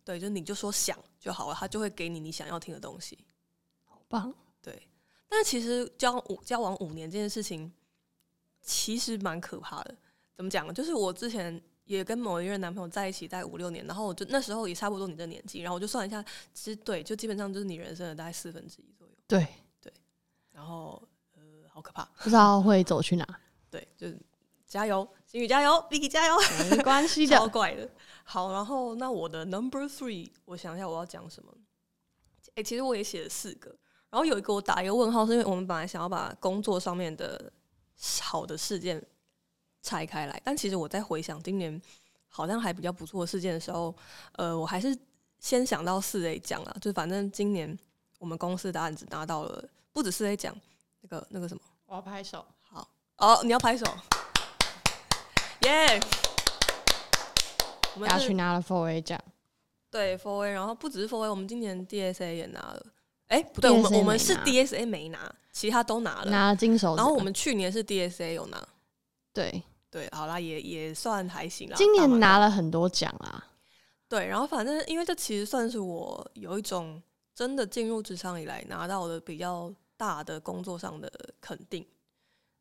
[0.04, 3.18] 对，就你就说想就好了，他就会给你你想要听的东西，
[3.84, 4.34] 好棒。
[4.62, 4.88] 对，
[5.28, 7.70] 但是其实交往五交往五年这件事情
[8.68, 9.96] 其实蛮可怕的。
[10.36, 10.72] 怎么讲？
[10.74, 16.22] 就是我之前也跟某一任男朋友在一起，大概五六年，然后我就那时候也差不多你这年纪，然后我就算一下，
[16.54, 19.14] 其实对，就基本上就是你人生的大概四分之一左右。
[19.26, 19.48] 对
[19.82, 19.92] 对，
[20.52, 21.02] 然后
[21.34, 23.26] 呃，好可怕，不知道会走去哪。
[23.72, 24.20] 对，就是
[24.66, 26.36] 加油，心宇加油，Vicky 加油，
[26.70, 27.90] 没关系的， 超怪的。
[28.26, 31.52] 好，然后那我的 number three，我想一下我要讲什么。
[32.56, 33.70] 哎，其实我也写了四个，
[34.10, 37.52] 然后有一个我打一个问号，是因为我们本来想要把工作上面的
[38.22, 39.02] 好的事件
[39.82, 41.82] 拆开来，但其实我在回想今年
[42.28, 43.94] 好像还比较不错的事件的时候，
[44.34, 44.98] 呃，我还是
[45.40, 47.78] 先想到四 A 奖了，就反正今年
[48.20, 50.56] 我们公司的案子拿到了不止四 A 奖，
[51.02, 53.86] 那个那个什么，我要拍手，好，哦，你要拍手，
[55.64, 56.00] 耶。
[57.96, 59.20] 我们要去拿了 Four A 奖，
[59.90, 62.86] 对 Four A，然后不只是 Four A，我们今年 DSA 也拿了。
[63.30, 66.96] 哎，不对，我们我们是 DSA 没拿，其他都拿了，拿了金手。
[66.96, 68.64] 然后我们去年是 DSA 有拿，
[69.34, 71.76] 对对，好啦，也也算还行啦。
[71.76, 73.44] 今年拿了很多奖啊，
[74.08, 77.02] 对，然后反正因为这其实算是我有一种
[77.34, 81.84] 真的进入职场以来拿到的比较大的工作上的肯定，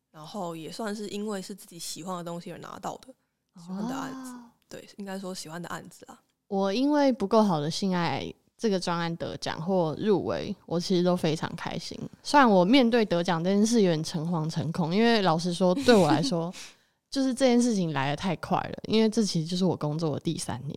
[0.09, 3.13] 然后也算是因为是自己喜欢的东西而拿到的
[3.61, 4.33] 喜欢的案子。
[4.67, 6.19] 对，应该说喜欢的案子啊。
[6.47, 11.95] 我因为不够好的性爱这个专案得奖或入围，我其实都非常开心。
[12.23, 16.51] 虽然我面对得奖这件事有点诚惶诚恐，因为老实说，对我来说，
[17.11, 18.79] 就是这件事情来的太快了。
[18.87, 20.75] 因为这其实就是我工作的第三年，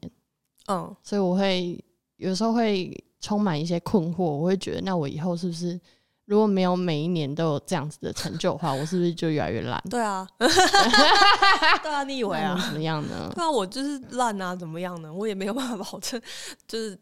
[0.68, 1.82] 嗯，所以我会
[2.16, 4.24] 有时候会充满一些困惑。
[4.24, 5.80] 我会觉得，那我以后是不是
[6.26, 9.82] 如果没有每一年都有这样子的成就的话，我是不是就越来越烂？
[9.88, 12.56] 对啊， 对啊，你以为啊？
[12.66, 13.32] 怎么样呢？
[13.34, 15.12] 对啊，我就是烂啊，怎么样呢？
[15.12, 16.20] 我也没有办法保证，
[16.68, 16.96] 就是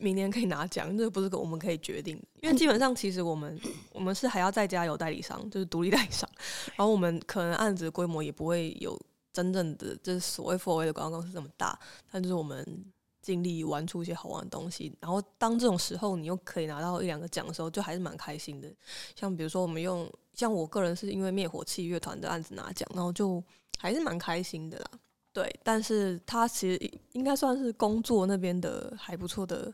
[0.00, 2.24] 明年可以拿奖，这个不是我们可以决定的。
[2.40, 3.60] 因为基本上，其实我们
[3.92, 6.28] 我们是还要再加有代理商，就是独立代理商，
[6.76, 8.98] 然后我们可能案子规模也不会有
[9.32, 11.78] 真正的就是所谓 f o r 的广告公司这么大，
[12.10, 12.84] 但就是我们。
[13.22, 18.68] 尽力玩出一些好玩的东西，然后当这种时候你又可以拿到一两个奖的时候，就还是蛮开心的。
[19.14, 23.40] 像比如说我们用，像我个人是因为灭火器乐团的案子拿奖，然后就
[23.78, 24.90] 还是蛮开心的啦。
[25.32, 29.72] 对，但是他其实应该算是工作那边的还不错的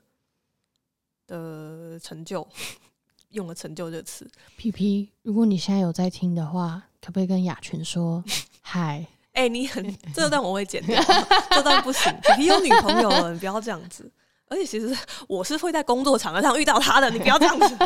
[1.29, 2.45] 的成就，
[3.31, 4.29] 用了“成就”这个词。
[4.57, 8.25] 皮皮如果你现在有在听的话，可不可以跟雅群说
[8.63, 9.07] 嗨？
[9.35, 11.01] 哎，你很这段我会剪掉，
[11.53, 12.13] 这段不行。
[12.37, 14.11] 你有女朋友了，你不要这样子。
[14.49, 14.97] 而且其实
[15.29, 17.77] 我是会在工作场合上遇到他的，你不要这样子，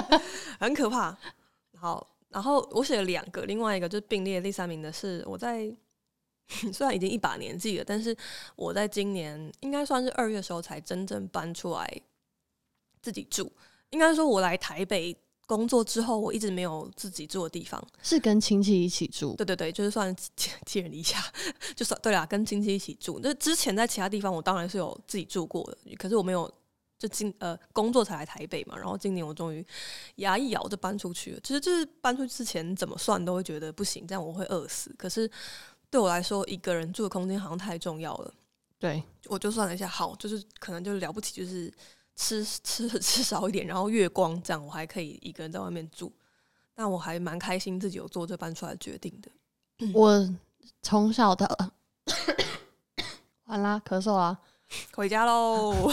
[0.59, 1.15] 很可怕。
[1.77, 5.71] 好，然后我写了两个，另外一个就是并列第三名的是我在
[6.73, 8.17] 虽然已经一把年纪了，但是
[8.57, 12.01] 我在今年应该算是二月时候才真正搬出来
[13.03, 13.53] 自己住。
[13.91, 15.15] 应该说，我来台北。
[15.45, 19.35] 工作之后，我一直没有自己住的地方，是跟亲戚一起住。
[19.35, 20.15] 对对对，就是算
[20.65, 21.23] 寄 人篱下，
[21.77, 23.21] 就算对啦，跟亲戚一起住。
[23.23, 26.51] 那之前在其他地方，我当然是有自己住过的，可是我没有
[26.99, 28.79] 就今呃工作才来台北嘛。
[28.79, 29.67] 然后今年我终于
[30.15, 31.41] 牙一咬就搬出去了。
[31.43, 34.95] 其实就是搬出去之前怎么算都会觉得不行，这样我会饿死。
[34.97, 35.31] 可是
[35.91, 38.33] 对我来说，一个人住的空间好像太重要了。
[38.79, 41.71] 对，我就算了一下，好，就是可能就了不起，就是。
[42.23, 46.13] 吃 吃吃少一点，然后月光这样，我还可以一个人在外面住。
[46.75, 49.31] 但我还蛮开心自己有做这搬出来决定的。
[49.93, 50.35] 我
[50.81, 51.47] 从小到
[53.45, 54.39] 完啦，咳嗽啦，
[54.95, 55.93] 回家喽。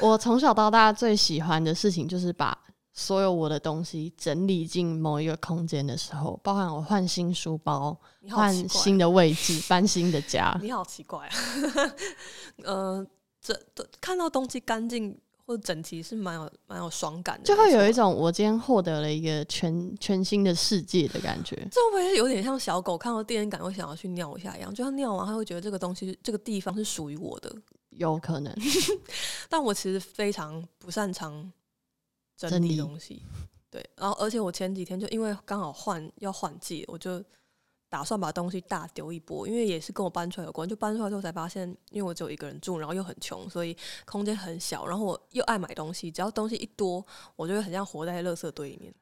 [0.00, 2.56] 我从小到大最喜欢的事情就是把
[2.94, 7.98] 所有我的东西整理进某一个空间的时候，包含我换新书包、
[8.30, 10.56] 换新的位置、搬新的家。
[10.62, 11.34] 你好奇怪啊，
[12.64, 13.06] 呃。
[13.74, 21.56] 这看到东西干净或者整齐是蛮有蛮有爽感的，就会有一种我今天获得了一个全全新的世界的感觉。
[21.70, 24.74] 这会不会有点像小狗看到电线杆会想要去尿一下一样？
[24.74, 27.54] 就像尿完，它会觉得这个东西这个地方是属于我的，
[27.90, 28.52] 有可能。
[29.48, 31.52] 但我其实非常不擅长
[32.36, 33.22] 整理东西，
[33.70, 33.88] 对。
[33.96, 37.22] 然后而且我前几天就因为刚好换要换季，我就。
[37.96, 40.68] 打算把东西大丢一波，因为也是跟我搬出来有关。
[40.68, 44.86] 就搬出来之后才发现，因为我只有一个人住，然后又很穷，所以空间很小。
[44.86, 47.02] 然后我又爱买东西，只要东西一多，
[47.36, 48.92] 我就会很像活在垃圾堆里面。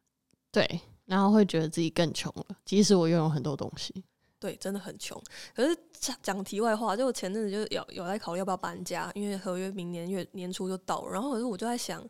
[0.53, 2.57] 对，然后会觉得自己更穷了。
[2.65, 4.05] 即使我拥有很多东西，
[4.39, 5.21] 对，真的很穷。
[5.57, 11.11] 可是讲讲题外话，就我前阵子就有有在考虑要不要搬家，因为合约明年月年初就到了。
[11.11, 12.01] 然后可是我就在想，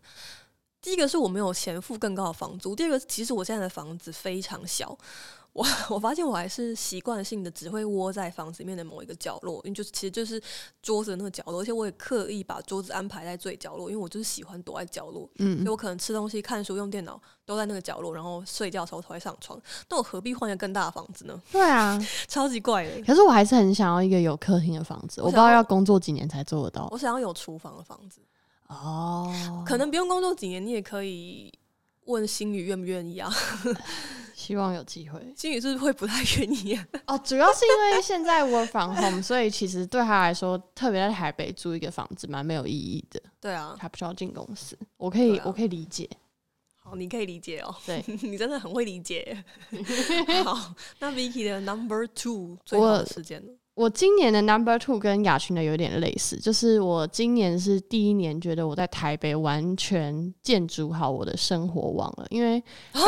[0.83, 4.99] 第一个是我没有钱付更高的房租，第二个其实我现在的房子非常小。
[5.55, 10.43] 我 我发现我还是习惯性的只会窝在房子里面的某一个角落，因为就是其实就是
[10.83, 15.31] 桌子的那个角落，而且我也刻意把桌子安排在最角落，因为我就是喜欢躲在角落。
[15.39, 19.59] 嗯，所以我可能吃东西、看书、用电脑都在那个角落，然后睡觉的时候才会上床。
[19.89, 21.41] 那我何必换一个更大的房子呢？
[21.53, 23.01] 对啊， 超级怪的。
[23.05, 26.89] 可是我还是很想要一个有客厅的房子，我不知道要工作几年才做得到。
[26.91, 28.21] 我想要有厨房的房子。
[28.67, 29.33] 哦，
[29.65, 31.53] 可能不用工作几年，你也可以
[32.07, 33.33] 问心宇愿不愿意啊。
[34.45, 37.19] 希望有机会，心宇是不是会不太愿意哦。
[37.25, 43.23] 主要是因为现在 work from home，所以其实对他来说，特别在台北租一个房子蛮没有意义的。
[43.41, 46.07] 对啊，他不需要进公司，我可以，我可以理解。
[46.77, 47.75] 好，你可以理解哦。
[47.87, 49.43] 对 你真的很会理解。
[50.45, 53.53] 好，那 Vicky 的 Number Two 最好的时间呢？
[53.73, 63.01] 我今年的 Number Two 跟雅群的有点类似，就是我今年是第一年觉得我在台北完全建筑好我的生活网了，因为 啊。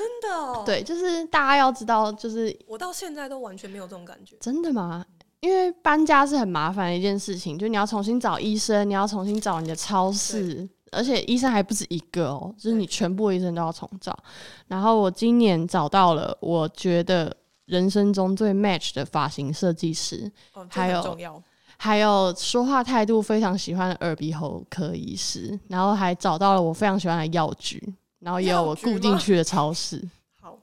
[0.00, 4.34] 真的，哦对，就是大家要知道，就是我到现在都完全没有这种感觉。
[4.40, 5.04] 真的吗？
[5.40, 14.18] 因为搬家是很麻烦的一件事情，就你要重新找医生，你要重新找你的超市，而且医生还不止一个哦，就是你全部医生都要重找。
[14.68, 17.34] 然后我今年找到了，我觉得
[17.66, 20.32] 人生中最 match 的发型设计师，
[20.70, 21.18] 还有
[21.76, 27.82] 还有说话态度非常喜欢的耳鼻喉科医师，然后还找到了我非常喜欢的药局。
[28.20, 29.98] 然后也有我固定去的超市，
[30.40, 30.58] 好，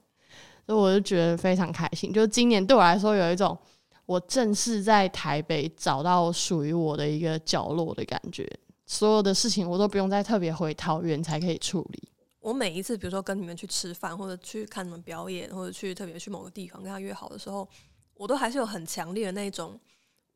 [0.64, 2.12] 所以我就觉得非常开心。
[2.12, 3.58] 就是今年对我来说，有一种
[4.06, 8.48] 我正式在台北找到属于我的一个角落的感觉。
[8.86, 12.08] 所有的事情我都不用再特别回桃园才可以处理。
[12.40, 17.68] 我每一次，比如说跟你们去吃饭，或者去看你们表演，或者去特别去某个地方跟他约好的时候，
[18.14, 19.78] 我都还是有很强烈的那种，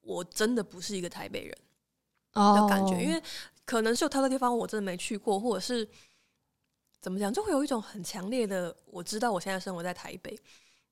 [0.00, 1.56] 我真的不是一个台北人
[2.34, 3.00] 的感觉。
[3.00, 3.22] 因为
[3.64, 5.88] 可能是有太多地方我真的没去过，或者是。
[7.02, 10.38] 怎么讲，就会有一种很强烈的，我知道我现在生活在台北，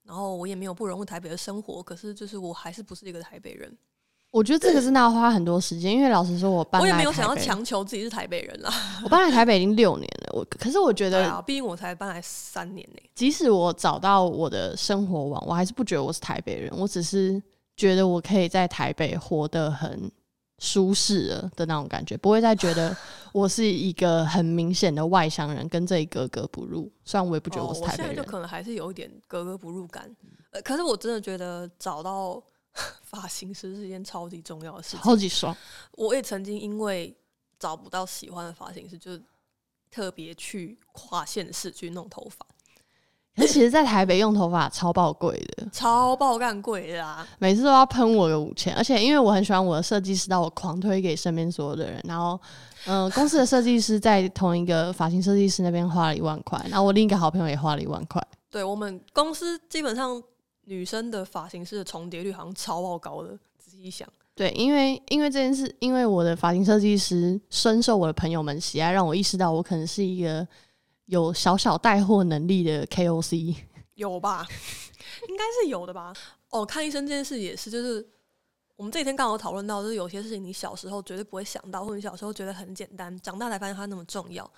[0.03, 3.73] 然后我也没有不融入台北的生活，可是就是我还是不是一个台北人。
[4.33, 8.73] 我觉得这个真的要花很多时间，因为老实说，我搬我也没有想要强求自己是台北人啦。
[9.05, 13.03] 我搬来台北已经六年了，我可是我觉得，毕竟我才搬来三年呢。
[13.15, 17.43] 即使我找到我的生活网，我还是不觉得我是台北人，我只是
[17.77, 20.11] 觉得我可以在台北活得很
[20.61, 22.97] 舒适了的那种感觉，不会再觉得
[23.35, 26.89] 我是一个很明显的外乡人，跟这里格格不入。
[27.05, 30.09] 虽然我也不觉得我是台北人，就可能还是有一点格格不入感。
[30.53, 32.41] 呃，可是我真的觉得找到。
[33.03, 35.55] 发型师是一件超级重要的事情，超级爽。
[35.91, 37.13] 我也曾经因为
[37.59, 39.19] 找不到喜欢的发型师，就
[39.91, 42.47] 特别去跨县市去弄头发。
[43.37, 47.27] 可其实，在台北用头发超爆贵的， 超爆干贵的啊！
[47.39, 48.75] 每次都要喷我个五千。
[48.75, 52.01] 而且，因为我很喜欢我的设计师，到我狂推给身边所有的人。
[52.05, 52.39] 然后，
[52.87, 58.23] 嗯，公司的设计师在同一个发型设计师那边花了一万块，然后我另一个好朋友也花了一万块。
[58.51, 60.23] 对我们公司基本上。
[60.67, 64.07] 女生的发型师的重叠率好像超爆高的，仔细一想，
[64.37, 70.47] 对，因为因为这件事，因为我的发型设计师深受我的朋友们喜爱，让我意识到我可能是一个
[71.11, 73.55] 有小小带货能力的 KOC，
[73.95, 74.47] 有吧？
[75.29, 76.15] 应该是有的吧？
[76.49, 78.05] 哦，看医生这件事也是，就是
[78.77, 84.51] 我们这几天刚好讨论到，就是有些事情你小时候绝对不会想到，或者你小时候觉得很简单，长大才发现它那么重要，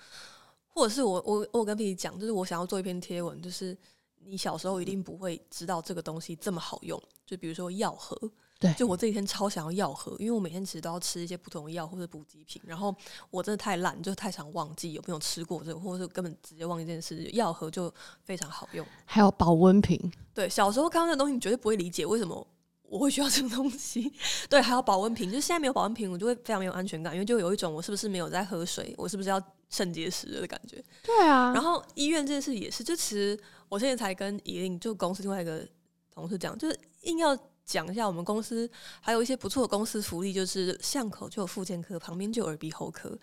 [0.67, 3.77] 或者是我我我跟 P 讲，就是我想要做一篇贴文，就是。
[4.25, 8.17] 你小时候一定不会知道这个东西这么好用，就比如说药盒，
[8.63, 12.95] 对，就我这几天超想要药盒，因为我每天其实都要吃一些不同的药或者补给品，然后
[13.29, 17.93] 我真的太懒，就太常忘记有没有吃过这个，或者是根本直接忘记这件事，药盒就
[18.23, 18.85] 非常好用。
[19.03, 19.99] 还有保温瓶，
[20.33, 22.47] 对，小时候看到那东西，你绝对不会理解为什么
[22.83, 24.13] 我会需要这个东西。
[24.49, 30.81] 对，还有保温瓶，就是现在没有保温瓶，我就会非常没有安全感，因为就有一种我是不是没有在喝水，我是不是要肾结石的感觉。
[31.03, 33.37] 对啊，然后医院这件事也是，就其实。
[33.69, 35.67] 我现在才跟怡令，就公司另外一个
[36.13, 37.35] 同事讲，就是硬要
[37.65, 38.69] 讲一下我们公司
[39.01, 43.17] 还有一些不错的公司福利，就是巷口就有妇健科，旁边就有耳鼻喉科，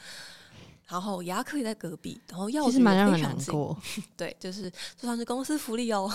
[0.86, 3.76] 然后牙科也在隔壁，然后药局蛮让人难过。
[4.16, 6.11] 对，就是就算是公司福利哦。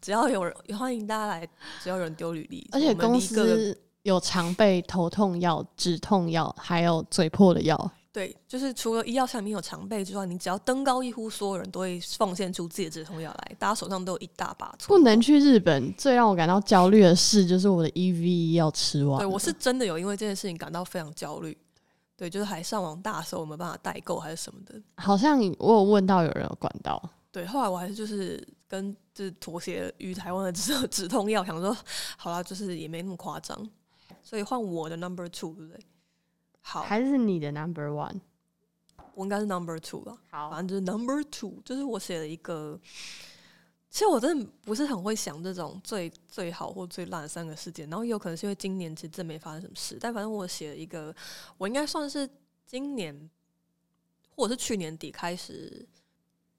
[0.00, 1.48] 只要有人欢迎大家来，
[1.82, 7.90] 只要有人丢履历，而且公司有常备头痛药、止痛药，还有嘴破的药。
[8.14, 14.72] 对，就是除了医药箱里面有常备之外，你只要登高一呼，所有人都会奉献出自己的止痛药来，大家手上都有一大把。
[14.86, 19.18] 不能去日本，最让我感到焦虑的事就是我的 EV 要吃完。
[19.18, 21.58] 对我是真的有因为这件事情感到非常焦虑。
[22.16, 24.80] 对，就是还上网大搜，没办法代购还是什么的。
[24.94, 27.02] 好像我有问到有人有管道。
[27.32, 31.76] 对，后来我还是就是跟就是妥协于台湾的止止痛药，想说
[32.16, 33.68] 好啦，就是也没那么夸张，
[34.22, 35.80] 所以换我的 number two，对不对？
[36.66, 38.18] 好，还是你的 number one，
[39.14, 40.18] 我应该是 number two 了。
[40.30, 42.80] 好，反正就是 number two，就是我写了一个。
[43.90, 49.98] 其实我真的不是很会想这种最最好或最烂的三个事件，然后也有可能是因为今年其实真没发生什么事。
[50.00, 51.14] 但反正我写了一个，
[51.58, 52.28] 我应该算是
[52.66, 53.30] 今年
[54.34, 55.86] 或者是去年底开始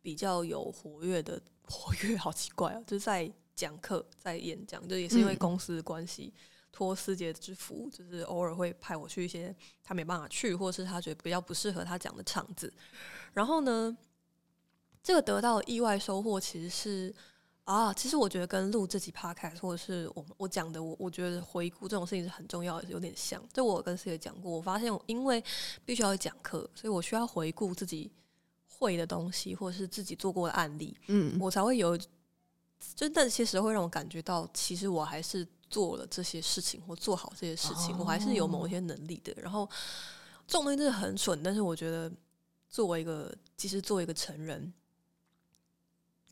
[0.02, 2.82] 比较有活跃的活跃，好奇怪啊！
[2.88, 6.32] 就是在讲课、在演讲，就也是因为公司的关系。
[6.76, 12.72] 托师姐之福，就是偶尔会派我去一些他没办法去，或是他觉得比较不适合他讲的场子。
[13.32, 13.96] 然后呢，
[15.02, 17.16] 这个得到的意外收获其实是
[17.64, 23.42] 啊，其实我觉得跟录这集 podcast 或者是我我讲的，我我觉得回顾这种事情是很重要的，有点像。
[23.54, 25.42] 就我跟师姐讲过，我发现因为
[25.86, 28.12] 必须要讲课，所以我需要回顾自己
[28.68, 35.48] 会的东西，或者是自己做过的案例，嗯，我才会有，就那些时候会让我感觉到，其实我还是。
[35.76, 39.34] 做了这些事情或做好这些事情，我还是有某一些能力的。
[39.42, 39.70] 然后
[40.48, 42.10] 这种东西真的很蠢，但是我觉得
[42.70, 44.72] 作为一个，其实作为一个成人，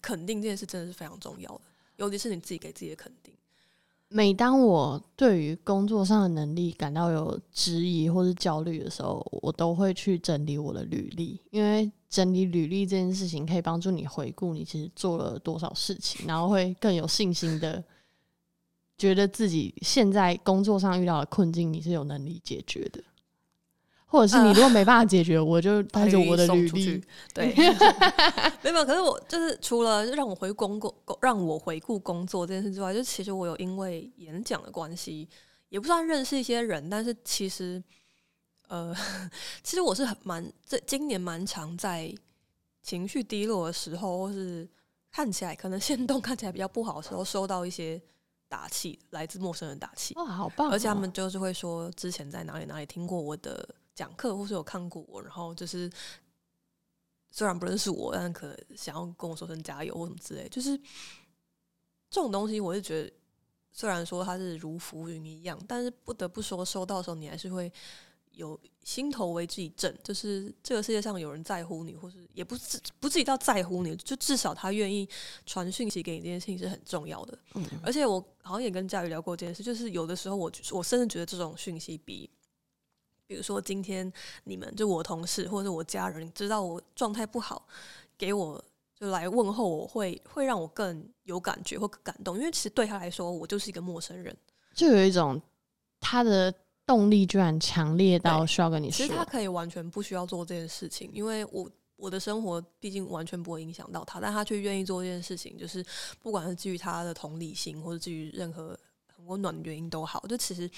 [0.02, 1.62] 肯定这件事真的是非常重要的，
[1.98, 3.34] 尤其是你自己给自己的肯定。
[4.08, 17.84] 每当我对于工作上的能力感到有质疑或是焦虑的时候，我都会去整理我的履历，因为整理履历这件事情可以帮助你回顾你其实做了多少事情，然后会更有信心的。
[19.04, 23.04] 觉得自己现在工作上遇到的困境，你是有能力解决的，
[24.06, 27.04] 或者是你如果没办法解决，我就带着我的履历。
[27.34, 27.54] 对，
[28.62, 28.86] 没有。
[28.86, 35.28] 可是我就是除了让我回工作，让我回顾工作这件事之外，就其实我有因为演讲的关系，
[35.68, 37.84] 也不算认识一些人，但是其实，
[38.70, 38.96] 呃，
[39.62, 42.16] 其实我是很蛮这今年蛮常在
[42.82, 44.66] 情绪低落的时候，或是
[45.12, 48.02] 看起来可能现动看起来比较不好的时候，收到一些。
[48.54, 50.70] 打气，来自陌生人打气，哇，好棒！
[50.70, 55.92] 而且他们就是会说，之前在哪里哪里听过我的讲课，或是有看过我，然后就是
[57.32, 60.78] 虽然不认识我，但可能想要跟我说声加油或什么之类，就是
[62.12, 63.12] 这种东西，我是觉得，
[63.72, 67.74] 虽然说它是如浮云一样，但是不得不说，收到的时候你还是会
[68.34, 75.08] 有心头为之一震，就是这个世界上有人在乎你，或是也不是不至于到在乎你，就至少他愿意
[75.46, 77.38] 传讯息给你，这件事情是很重要的。
[77.56, 82.30] 嗯，而且我好像也跟佳宇聊过这件事，就是有的时候我我甚至觉得这种讯息比。
[83.26, 84.12] 比如说，今天
[84.44, 87.66] 你们就我同事或者我家人知道我状态不好，
[88.18, 88.64] 给我
[88.94, 94.36] 就来问候，我会会让我更有感觉或感动，因为其实对他来说，我就是一个陌生人，
[94.76, 95.42] 就有一种
[96.02, 96.54] 他的
[96.86, 98.98] 动力居然强烈到需要跟你说。
[98.98, 105.86] 其实他可以完全不需要做这件事情，因为我我的生活毕竟完全不会影响到他，但他却愿意做这件事情，就是
[106.22, 108.78] 不管是基于他的同理心，或者基于任何
[109.08, 110.70] 很温暖的原因都好，就其实。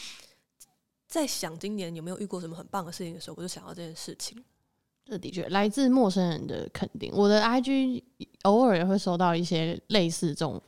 [1.07, 4.43] 在想今年有没有遇过什么很棒的事情的时候，我就想到这件事情。
[5.05, 7.13] 这的确来自陌生人的肯定。
[7.13, 8.03] 我的 IG
[8.41, 10.61] 偶尔也会收到一些类似这种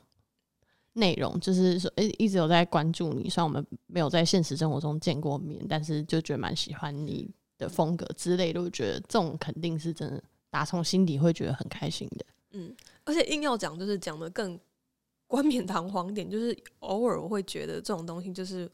[0.98, 8.60] 内容，就是说，诶，一直有在关注你，虽然我们没有在现实生活中见过面，但是就觉得蛮喜欢你的风格之类的。
[8.60, 12.26] 我觉得这种肯定是真的，打从心底会觉得很开心的。
[12.52, 12.74] 嗯，
[13.04, 14.58] 而且硬要讲，就是讲的更
[15.26, 18.70] 冠冕堂皇点，就是偶尔我会觉得这种东西就是。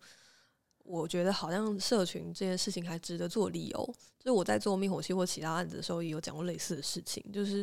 [0.84, 3.94] 我觉得好像社群这件事情还值得做理由。
[4.18, 7.22] 就是我在做灭火器或其他案子的时候，也有讲过类似的事情。
[7.32, 7.62] 就是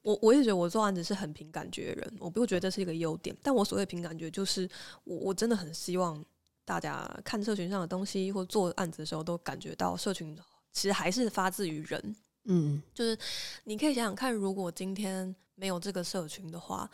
[0.00, 3.36] 我我也觉得我做案子是很凭感觉的人，我不觉得这是一个优点。
[3.42, 4.66] 但我所谓凭感觉，就是
[5.04, 6.24] 我我真的很希望
[6.64, 10.34] 大家看社群上的东西或做案子的时候，都感觉到社群
[10.72, 12.16] 其实还是发自于人。
[12.44, 13.18] 嗯，就是
[13.64, 16.90] 你可以想想看，如果今天没有这个社群的话。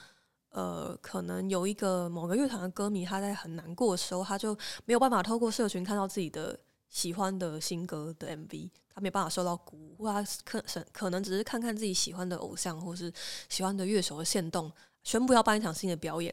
[0.54, 6.56] 呃，可能有一个某个乐团的歌迷，他在很难过的时候，他就没有办法透过社群看到自己的
[6.88, 13.12] 喜欢的新歌的 MV，他没办法受到鼓舞，或他可可能只是看看自己喜欢的偶像或是
[13.48, 14.70] 喜欢的乐手的现动，
[15.02, 16.32] 宣布要办一场新的表演，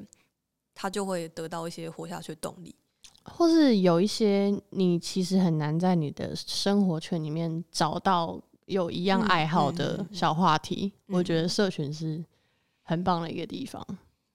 [0.75, 2.75] 他就会得到一些活下去的动力，
[3.23, 12.23] 或是有一些你其实很难在你的生活圈里面找到有一样爱好的小话题，我觉得社群是
[12.83, 13.83] 很棒的一个地方。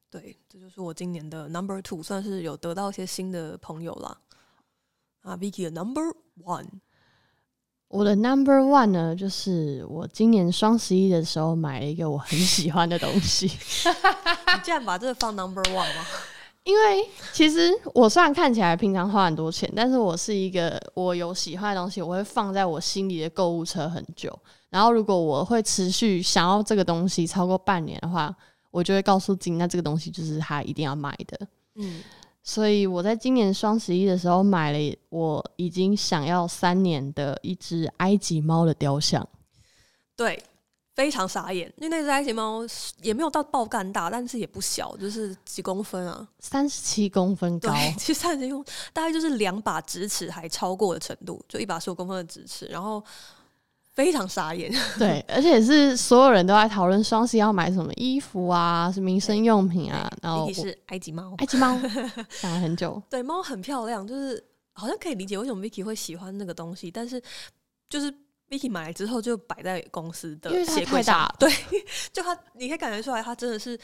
[0.08, 4.16] 对，这就是我今年的 number two，算是有得到一些新的朋友啦。
[5.22, 6.00] 啊，Vicky 的 number
[6.42, 6.64] one，
[7.88, 13.46] 我的 number one 呢，就是我今年双十一的时候买了一个我很喜欢的东西。
[14.54, 16.06] 你竟然把这个放 number one 吗？
[16.62, 24.36] 因为其实我虽然看起来平常花很多钱，但是我是一个我有喜欢的东西，我会放在我心里的购物车很久。
[24.70, 28.34] 然后如果我会持续想要这个东西超过半年的话。
[28.76, 31.48] 我就会告诉金，那这个东西就是他一定要买的。
[31.76, 32.02] 嗯，
[32.42, 39.26] 所以我在今年双十一的时候买了我已经想要三年的一只埃及猫的雕像。
[40.14, 40.42] 对，
[40.94, 42.60] 非常傻眼，因为那只埃及猫
[43.00, 47.72] 也没有到爆干大，但是也不小，就是几公分啊，三十七公分高。
[47.96, 48.62] 其实三十七公
[48.92, 53.02] 大概就是两把直尺还超过的程度，就一把十五公分的直尺，然后。
[53.96, 61.76] 非常傻眼， 对，而且是所有人都在讨论双十一要买什么衣服啊，是民生用品啊，然后是埃及猫， 埃及猫
[62.28, 64.40] 想了很久，对，猫很漂亮，就是
[64.74, 67.20] 好像可以理解为什么 Vicky 会喜欢那个东西，但是
[67.88, 68.12] 就是
[68.50, 71.50] Vicky 买来之后就摆在公司的鞋柜上，对，
[72.12, 73.78] 就他你可以感觉出来，他真的是。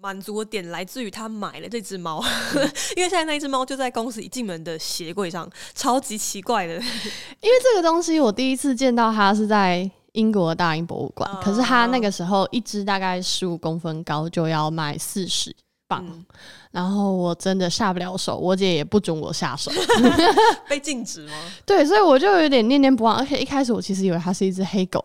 [0.00, 2.22] 满足的点来自于他买了这只猫，
[2.96, 6.74] 因为现在那只猫就在公司一进门的鞋柜上，超级奇怪的。
[7.40, 15.54] 因为这个东西我第一次见到它是在英国大英博物馆，可是它那个时候一只大概十五公分高就要卖四十
[15.88, 16.04] 磅，
[16.70, 19.70] 然后我真的下不了手，我姐也不准我下手，
[20.68, 21.32] 被禁止吗？
[21.64, 25.04] 对，所以我就有点念念不忘，而且一开始我其实以为它是一只黑狗。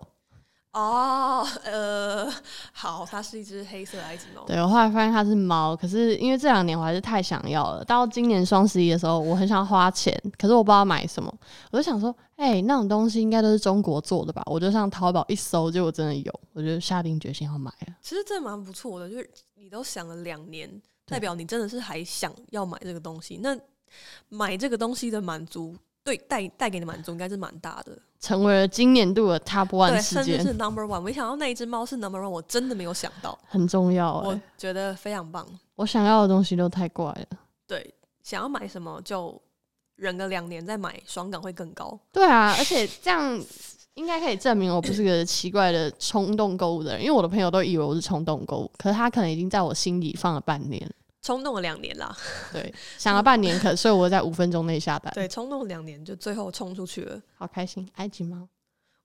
[0.73, 2.31] 哦， 呃，
[2.71, 4.43] 好，它是一只黑色埃及猫。
[4.45, 7.83] 对我后来发现它是猫，可是因为这两年我还是太想要了。
[7.83, 11.33] 到今年双十一的时候，我很想花钱，可是我不知道买什么。
[11.71, 14.41] 我就想说，哎，那种东西应该都是中国做的吧？
[14.45, 17.95] 我就上淘宝一搜，结果真的有，我就下定决心要买了。
[18.01, 23.39] 其实这蛮不错的，就是你都想了两年，代表你真的是还想要买这个东西。
[23.43, 23.57] 那
[24.29, 25.75] 买这个东西的满足。
[26.03, 31.01] 对，带带给你满足应该是蛮大的，成为了今年度的 Top One 甚至是 Number One。
[31.01, 34.19] 没想到那一只猫是 Number One，我真的没有想到，很重要。
[34.19, 35.47] 我觉得非常棒。
[35.75, 37.37] 我想要的东西都太怪了。
[37.67, 37.93] 对，
[38.23, 39.39] 想要买什么就
[39.95, 41.99] 忍个两年再买，爽感会更高。
[42.11, 43.39] 对啊，而且这样
[43.93, 50.89] 应该可以证明我不是个奇怪的冲动购物的人，因为我的朋友都以为我是冲动购物，可是他可能已经在我心里放了半年。
[51.21, 52.17] 冲动了两年啦，
[52.51, 55.13] 对，想了半年，可所以我在五分钟内下单。
[55.13, 57.87] 对，冲动两年就最后冲出去了，好开心。
[57.95, 58.47] 埃及猫，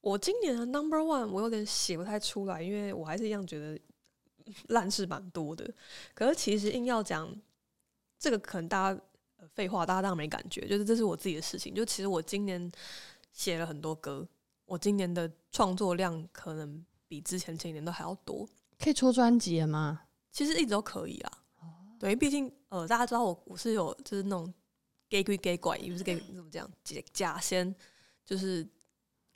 [0.01, 3.79] 我今年的 Number One 我有点写不太出来，因为我还是一样觉得
[4.69, 5.71] 烂事蛮多的。
[6.14, 7.31] 可是其实硬要讲
[8.19, 9.01] 这个，可能大家
[9.53, 11.75] 废话，大家当然没感觉，就是这是我自己的事情。
[11.75, 12.73] 就其实我今年
[13.31, 14.27] 写了很多歌，
[14.64, 18.49] 我今年的创作量可能比之前前年都还要多。
[18.79, 20.01] 可以出专辑了吗？
[20.33, 21.43] 其实一直都可以啊。
[21.99, 24.53] 对，毕竟呃，大家知道我我是有就是那种
[25.09, 27.75] gay 归 gay 怪，也不是 gay 怎么讲假假先
[28.25, 28.67] 就是。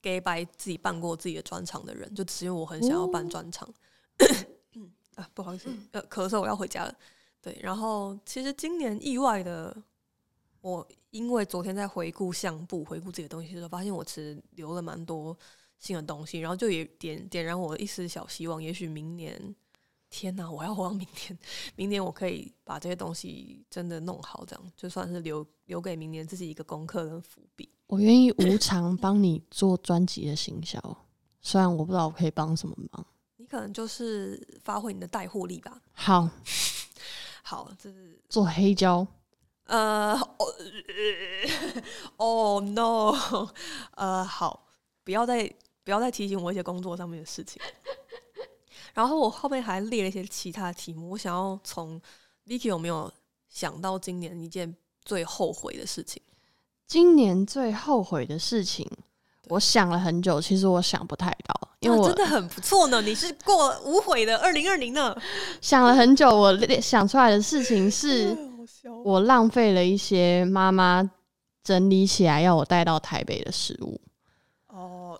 [0.03, 3.71] gay 白自己办过自己的专场的人，就只有我很想要办专场。
[5.15, 6.95] 啊，不好意思，呃，咳嗽，我要回家了。
[7.43, 9.77] 对，然后其实今年意外的，
[10.63, 15.37] 我因为昨天在回顾相簿、回顾自己的东西的时候，发现我其实留了蛮多
[15.79, 19.55] 新的东西，然后就也点点燃我一丝小希望，也许明年，
[20.11, 21.39] 天哪，我要往明天，
[21.77, 27.71] 明年我可以把这些东西真的弄好，这样就算是留留给明年自己一个功课跟伏笔。
[27.87, 30.79] 我愿意无偿帮你做专辑的行销，
[31.41, 33.07] 虽然我不知道我可以帮什么忙。
[33.37, 35.81] 你可能就是发挥你的带货力吧。
[35.93, 36.29] 好，
[37.43, 39.07] 好，这是做黑胶。
[39.65, 40.21] 呃，
[42.17, 43.15] 哦，no，
[43.93, 44.67] 呃，好，
[45.05, 45.49] 不要再
[45.85, 47.63] 不要再提醒我一些工作上面的事情。
[48.95, 52.01] 然后我后面还列了一些其他的题目，我想要从
[52.47, 53.11] Vicky 有没有
[53.49, 54.75] 想到今年一件
[55.05, 56.21] 最后悔的事情？
[56.87, 58.89] 今年最后悔的事情，
[59.49, 63.01] 我想了很久，其实我想不太到，因为我真的很不错呢。
[63.01, 65.17] 你是过无悔的二零二零呢？
[65.63, 68.37] 想了很久，我想出来的事情 是，
[69.05, 71.09] 我浪费了一些妈妈
[71.63, 74.01] 整理起来要我带到台北的食物。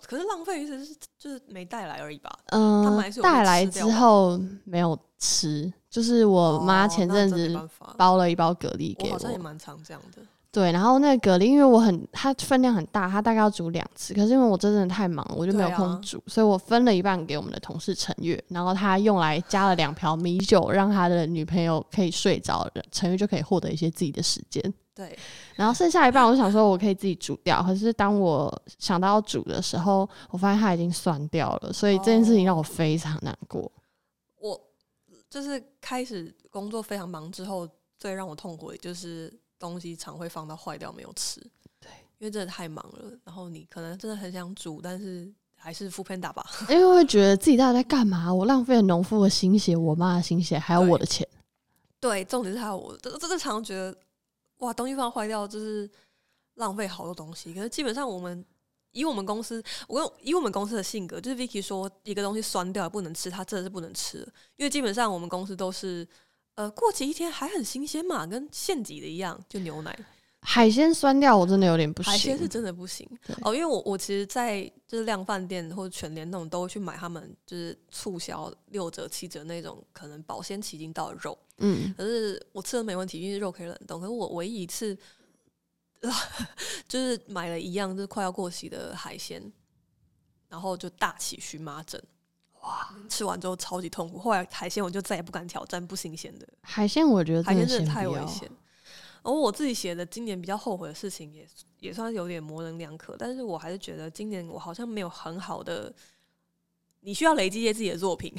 [0.01, 2.31] 哦，可是浪费意思是就是没带来而已吧？
[2.47, 7.57] 嗯，带来之后没有吃，就是我妈前阵子
[7.97, 10.21] 包了一包蛤蜊给我，好像也蛮常这样的。
[10.53, 14.13] 对，然后那个蛤蜊，因为我很它分量很大，它大概要煮两次。
[14.13, 24.61] 可是因为我真的太忙，我就没有空煮，所以我分了一半给我们的同事陈月，然后他用来加了两瓢米酒，让他的女朋友可以睡着，陈月就可以获得一些自己的时间。
[24.93, 25.17] 对，
[25.55, 27.63] 然后剩下一半，我想说我可以自己煮掉。
[27.63, 33.71] 可是当我想到要煮的时候，我发现它已经酸掉了，所以这件事情让我非常难过。
[34.39, 34.59] 我
[35.29, 37.67] 就是开始工作非常忙之后，
[37.97, 39.31] 最让我痛苦的就是。
[39.61, 41.39] 东西常会放到坏掉没有吃，
[41.79, 41.87] 对，
[42.17, 43.11] 因为真的太忙了。
[43.23, 48.33] 然后你可能真的很想煮，但是还是副片打吧，因为会觉得自己到底在干嘛？
[48.33, 51.27] 我浪费了农夫的心血，我妈的心血，还有我的钱。
[51.99, 53.95] 对，重点是还有我，真的常常觉得
[54.61, 55.87] 哇，东西放坏掉就是
[56.55, 57.53] 浪费好多东西。
[57.53, 58.43] 可是基本上我们
[58.93, 64.19] 以我们公司，我跟以我们公司的性格，就是 Vicky 说一个东西酸掉不能吃，它真的是不能吃，
[64.55, 66.07] 因为基本上我们公司都是。
[66.55, 69.97] 呃，过期一天还很新鲜嘛，跟现挤的一样，就牛奶。
[70.43, 72.11] 海鲜酸掉，我真的有点不行。
[72.11, 73.07] 海鲜是真的不行
[73.41, 81.37] 哦，因为我我其实，在就是量饭店或者全联那种，都会去买他们就是促销六折七折那种，可能保鲜期已经到的肉。
[81.57, 84.01] 嗯，可是我吃的没问题，因为肉可以冷冻。
[84.01, 84.97] 可是我唯一一次，
[86.87, 89.41] 就是买了一样就是快要过期的海鲜，
[90.49, 92.01] 然后就大起荨麻疹。
[92.61, 92.93] 哇！
[93.09, 97.07] 吃完之后超级痛苦，后来海鲜我就再也不敢挑战不新鲜的海鲜。
[97.07, 98.49] 我觉得海鲜真的太危险。
[99.23, 101.47] 而我自己写的今年比较后悔的事情，也
[101.79, 103.15] 也算是有点模棱两可。
[103.17, 105.93] 但是我还是觉得今年我好像没有很好的，
[107.01, 108.33] 你需要累积一些自己的作品。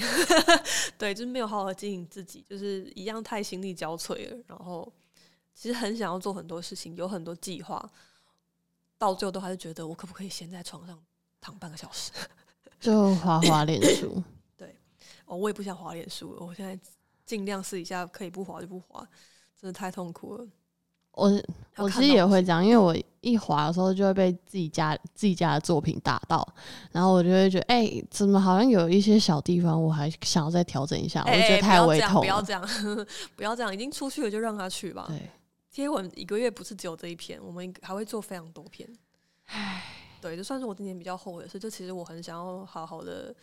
[0.98, 4.44] 对，就是没有好好经营自己，就是一样太心力交瘁了。
[4.48, 4.92] 然后
[5.54, 7.90] 其实很想要做很多事情，有很多计划，
[8.98, 11.00] 到最后都还是觉得我可不可以先在床上
[11.40, 12.10] 躺半个小时。
[12.80, 14.20] 就滑滑脸书，
[14.56, 14.74] 对，
[15.26, 16.44] 哦，我也不想滑脸书了。
[16.44, 16.76] 我现在
[17.24, 19.08] 尽量试一下，可以不滑就不滑，
[19.60, 20.44] 真的太痛苦了。
[21.14, 21.42] 我
[21.76, 26.46] 我其实也会这样，因为我一滑的时候就会被自己家自己家的作品打到，
[26.90, 32.20] 然后我就会觉得，哎，怎么好像有一些小地方我还想要再调整一下，我觉得太微痛。
[32.20, 32.68] 不要这样，
[33.36, 35.04] 不要这样，已经出去了就让他去吧。
[35.08, 35.30] 对，
[35.70, 38.88] 贴文一个月不是只有这一篇，我们还会做非常多篇。
[39.46, 39.82] 唉。
[40.22, 43.34] 对，就算是我今年比较后悔的事，就其实我很想要好好的，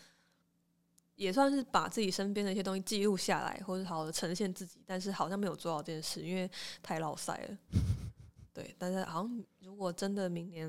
[1.20, 6.50] 也算是把自己身边的一些东西记录下来，或者好好的呈现自己，但是好像没有做到这件事，因为
[6.82, 7.58] 太老塞了。
[8.56, 10.66] 对，但是好像如果真的明年，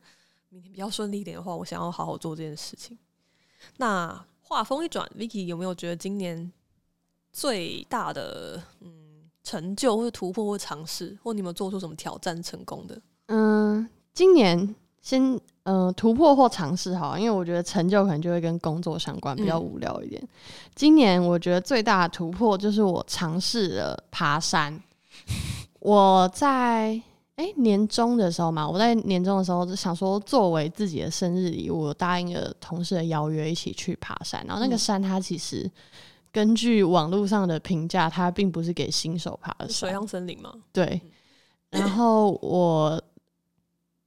[0.50, 2.98] 明年比较顺利一点的话，我想要好好做这件事情。
[3.78, 6.52] 那话锋一转，Vicky 有没有觉得今年
[7.32, 13.00] 最大的嗯成就，或者突破，或尝试，或你有没有做出什么挑战成功的？
[13.28, 15.40] 嗯，今年先。
[15.64, 20.22] 嗯，突破或尝试好，因为我觉得成就可能就会跟工作相关，比较无聊一点。
[20.74, 24.78] 今年我觉得最大的突破就是我尝试了爬山。
[25.80, 27.00] 我在
[27.36, 34.44] 哎年终的时候嘛，我在年终的时候就想说，作为自己的生日礼物，答应了同事的邀约，一起去爬山。
[34.46, 35.70] 然后那个山，它其实
[36.30, 39.68] 根据网络上的评价，它并不是给新手爬的。
[39.70, 40.52] 水漾森林吗？
[40.74, 41.00] 对。
[41.70, 43.02] 然后我。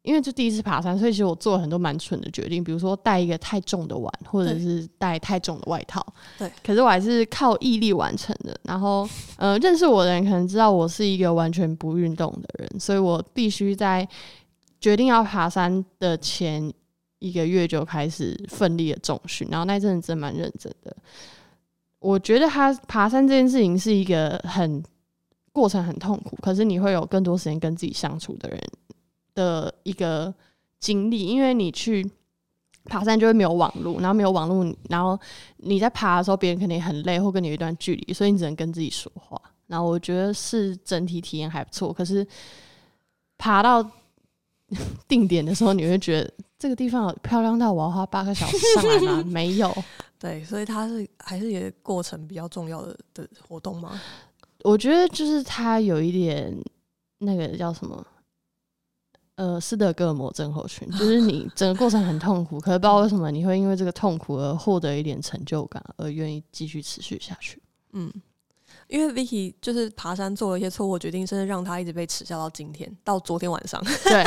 [0.08, 6.02] 因为就第一次爬山，所以其实我做了很多蛮蠢的决定，比如说带一个太重的碗，或者是带太重的外套。
[6.38, 8.58] 对，可是我还是靠毅力完成的。
[8.64, 9.06] 然后，
[9.36, 14.08] 呃，认识我的人可能知道我是一个完全不运动的人，所以我必须在
[14.80, 16.72] 决定要爬山的前
[17.20, 19.46] 一个月就开始奋力的重训。
[19.52, 20.96] 然后那阵子真蛮认真的。
[22.00, 24.82] 我觉得他爬山这件事情是一个很
[25.52, 28.62] 过程很痛苦，可是你会有更多时间跟自己相处的人。
[29.38, 30.34] 的一个
[30.80, 32.10] 经历，因为你去
[32.86, 35.18] 爬山就会没有网络，然后没有网络，然后
[35.58, 39.40] 你在爬的时候，别人肯定很累，或跟你有一段距离，所以你只能跟自己说话。
[39.68, 42.26] 然后我觉得是整体体验还不错，可是
[43.38, 43.88] 爬到
[45.08, 49.24] 定点的时候，你会觉得这个地方漂亮到我要花八个小时上来吗？
[49.28, 49.72] 没有，
[50.18, 54.02] 对，所以它是还是一个过程比较重要的的活动吗？
[54.64, 56.52] 我觉得就是它有一点
[57.20, 58.04] 那个叫什么？
[59.38, 67.62] 呃，斯德哥尔摩症候群，就是你整个过程很痛苦，可是不知道为什么你会因为这个痛苦而获得一点成就感，而愿意继续持续下去。
[67.94, 68.12] 嗯，
[68.88, 73.80] 因为 Vicky 就是爬山做了一些错误决定，甚至让他一直被耻笑到今天，到昨天晚上。
[74.04, 74.24] 对。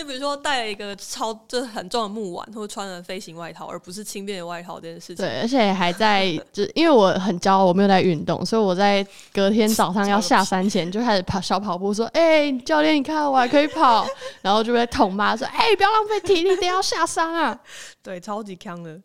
[0.00, 5.16] 就比如说带了一个超就是很重的木碗，或者穿了飞行外套，而不是轻便的外套这件事情。
[5.16, 14.06] 对，而且还在就因为我很骄傲，我没有在运动，所以我在隔天早上要下山前就开始跑小跑步，说：“哎，教练，你看我还可以跑。”
[14.40, 17.60] 然后就被捅骂说：“哎，不要浪费体力，等要下山啊！”
[18.02, 18.98] 对，超级强的。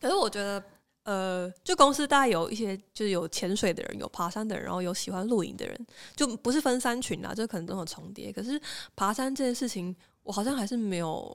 [0.00, 0.62] 可是我觉得。
[1.08, 8.30] 呃，就公司大概有一些，就是有潜水的人，有爬山的人，然后有喜欢露营的人，就不是分三群啦，这可能都有重叠。
[8.30, 8.60] 可是
[8.94, 11.34] 爬山这件事情，我好像还是没有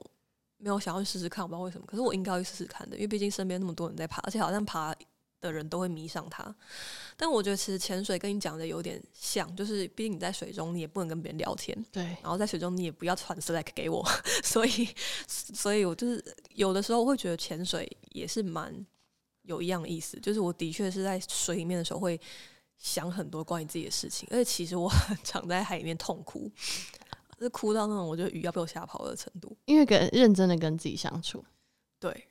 [0.58, 1.84] 没有想要去试试看，我不知道为什么。
[1.88, 4.94] 可是我应该要去试试看的，因为毕竟身边那么多人在爬，而且好像爬
[5.40, 6.54] 的人都会迷上它。
[7.16, 12.04] 但我觉得其实潜水跟你讲的有点像，就是毕竟你在水中，你也不能跟别人聊天，对。
[12.22, 14.08] 然后在水中，你也不要传 Slack 给我，
[14.44, 14.88] 所以，
[15.26, 18.86] 所以我就是有的时候会觉得潜水也是蛮。
[19.44, 22.20] 有一样的意思，就是我的确是在水里面的时候会
[22.76, 26.50] 想很多关于自己的事情，而且其实我很 常在海里面痛哭，
[27.38, 29.56] 是哭到那种我觉得鱼要被我吓跑的程度。
[29.66, 31.44] 因为跟认真的跟自己相处，
[32.00, 32.26] 对。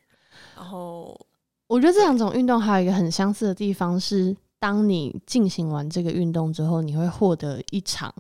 [0.56, 1.20] 然后
[1.68, 8.14] 我觉得这两种运动还有一个很相似的地方是，当你进行完这个运动之后，你会获得一场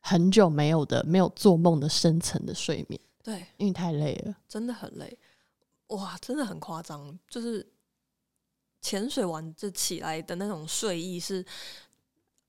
[0.00, 3.00] 很久没有的、没有做梦的深层的睡眠。
[3.22, 5.18] 对，因为太累了，真的很累。
[5.88, 7.66] 哇，真的很夸张，就是。
[8.84, 11.42] 潜水完就起来的那种睡意是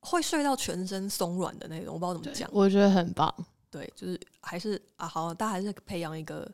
[0.02, 2.50] 会睡到全身松软的那种，我不知道怎么讲。
[2.52, 3.34] 我觉得很棒。
[3.72, 6.46] 对，就是还是啊，好，大家还是培养一个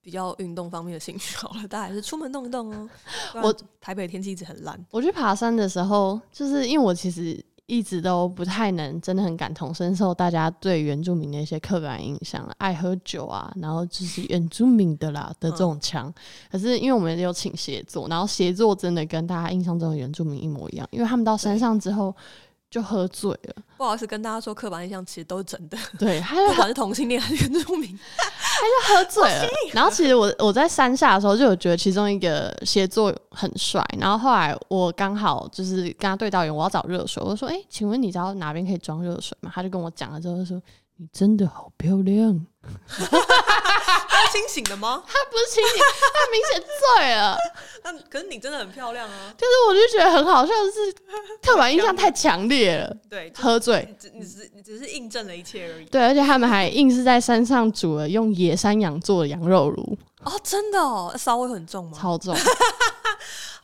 [0.00, 1.66] 比较运动方面的兴趣 好了。
[1.66, 2.88] 大家还是出门动一动哦。
[3.42, 4.86] 我台北天气一直很烂。
[4.90, 7.44] 我去爬山的时候，就是因为我其实。
[7.70, 16.12] 一直都不太能真的很感同身受大家对原住民的一些刻板印象，爱喝酒啊，然后就是原住民的啦 的这种腔。
[16.50, 22.12] 可是因为我们有请协作，然后协作真的跟大家印象中的原住民一模一样，因为他们到山上之后。
[22.70, 25.76] 就喝醉了， 不好意思跟大家说，刻板印象其实都是真的。
[25.98, 29.44] 对，他就不管是同性恋还是原住民， 他就喝醉了。
[29.72, 33.84] 然后其实我我在山下的时候就有觉得其中一个协作很帅。
[33.98, 40.60] 然后后来我刚好就是跟他对导演，我要找热水，我说：“哎，请问你知道哪边可以装热水吗？”他就跟我讲了之后说。
[41.02, 42.46] 你真的好漂亮，
[42.88, 45.02] 他清醒的吗？
[45.06, 46.62] 他不是清醒，他明显
[46.96, 47.36] 醉了。
[47.82, 49.34] 那可是你真的很漂亮啊！
[49.38, 50.92] 就是我就觉得很好笑，是
[51.42, 52.94] 刻板印象太强烈了。
[53.08, 55.84] 对，喝醉，只你只你只是印证了一切而已。
[55.86, 59.98] 对，而且他们还硬是在山上煮了用野山羊做的羊肉炉。
[60.22, 61.98] 哦，真的哦，骚味很重吗？
[61.98, 62.36] 超重。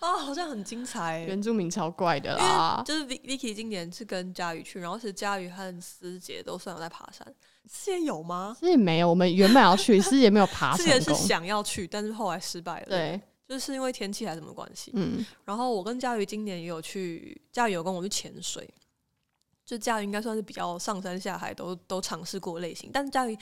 [0.01, 1.21] 哦， 好像很精彩。
[1.29, 7.27] 原住民超怪的啦，就是 Vicky 今年是跟佳宇去，然后是佳宇和思杰都算有在爬山。
[7.69, 8.57] 思杰有吗？
[8.61, 10.77] 之前没有，我们原本要去，之前没有爬。
[10.77, 12.87] 之前是想要去，但是后来失败了。
[12.87, 14.93] 对，就是因为天气还是什么关系。
[14.95, 15.25] 嗯。
[15.45, 18.69] 然后我跟佳瑜今年也有去，佳瑜有跟我去潜水。
[19.65, 23.37] 就佳瑜应该算是比较上山下海都都尝试过类型，但是佳瑜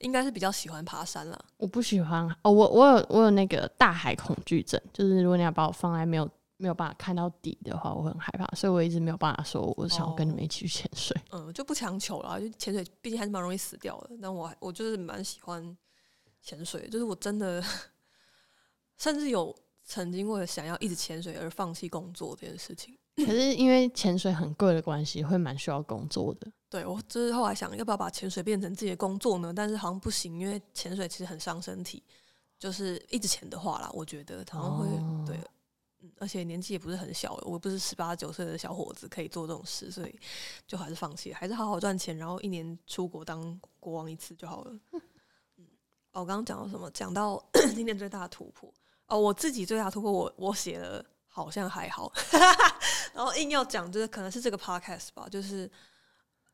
[0.00, 1.44] 应该是比较喜欢爬山了。
[1.56, 6.28] 我不喜欢哦，我我有我有那个大海恐惧症，就是如果你要把我放在没有
[6.60, 11.16] 没有办法看到底的话，我很害怕，所以我一直没有办法说我想要跟你们一起去潜水。
[11.30, 14.10] 嗯，就不强求了，就潜水毕竟还是蛮容易死掉的。
[14.20, 15.76] 但我我就是蛮喜欢
[16.40, 17.64] 潜水，就是我真的
[18.98, 19.54] 甚至有
[19.84, 22.96] 曾经为了想要一直潜水而放弃工作这件事情。
[23.16, 26.46] 可是因为潜水很贵的关系，会蛮需要工作的。
[26.70, 29.52] 对我就是后来想要不要把潜水变成自己的工作呢？
[29.54, 32.02] 但是好像不行，因为潜水其实很伤身体，
[32.58, 34.86] 就是一直潜的话啦，我觉得好像会
[35.26, 35.40] 对，
[36.02, 40.20] 嗯，而且年纪也不是很小，我不是十八九岁的小伙子可以做这种事，所以
[40.66, 44.72] 就还是放弃，还是好好赚钱，然后一年出国当国王一次就好了。
[44.92, 45.66] 嗯，
[46.12, 46.90] 哦，我刚刚讲到什么？
[46.90, 47.42] 讲到
[47.74, 48.72] 今年最大的突破
[49.06, 52.12] 哦，我自己最大突破，我我写了好像还好，
[53.14, 55.70] 然后硬要讲，就是可能是这个 podcast 吧，就是。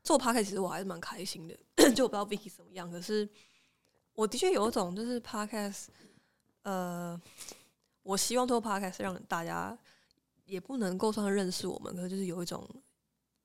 [0.03, 1.57] 做 p a r k 其实我还是蛮开心的，
[1.93, 3.29] 就我不知道 Vicky 怎么样，可是
[4.15, 5.87] 我的确有一种就是 podcast，
[6.63, 7.21] 呃，
[8.07, 9.77] 我希望做 podcast 让大家
[10.45, 12.65] 也不能够算认识我们，可是就是有一种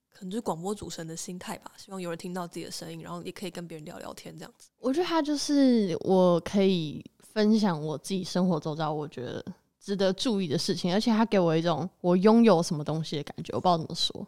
[0.10, 4.70] 可能就是广播主持人的心态吧，希望有人听到自己的声音，然后也可以跟别人聊聊天这样子。
[4.78, 9.44] 我觉得他就是我可以分享我自己生活周遭我觉得
[9.80, 14.28] 值得注意的事情，而且他给我一种我拥有什么东西的感觉，我不知道怎么说。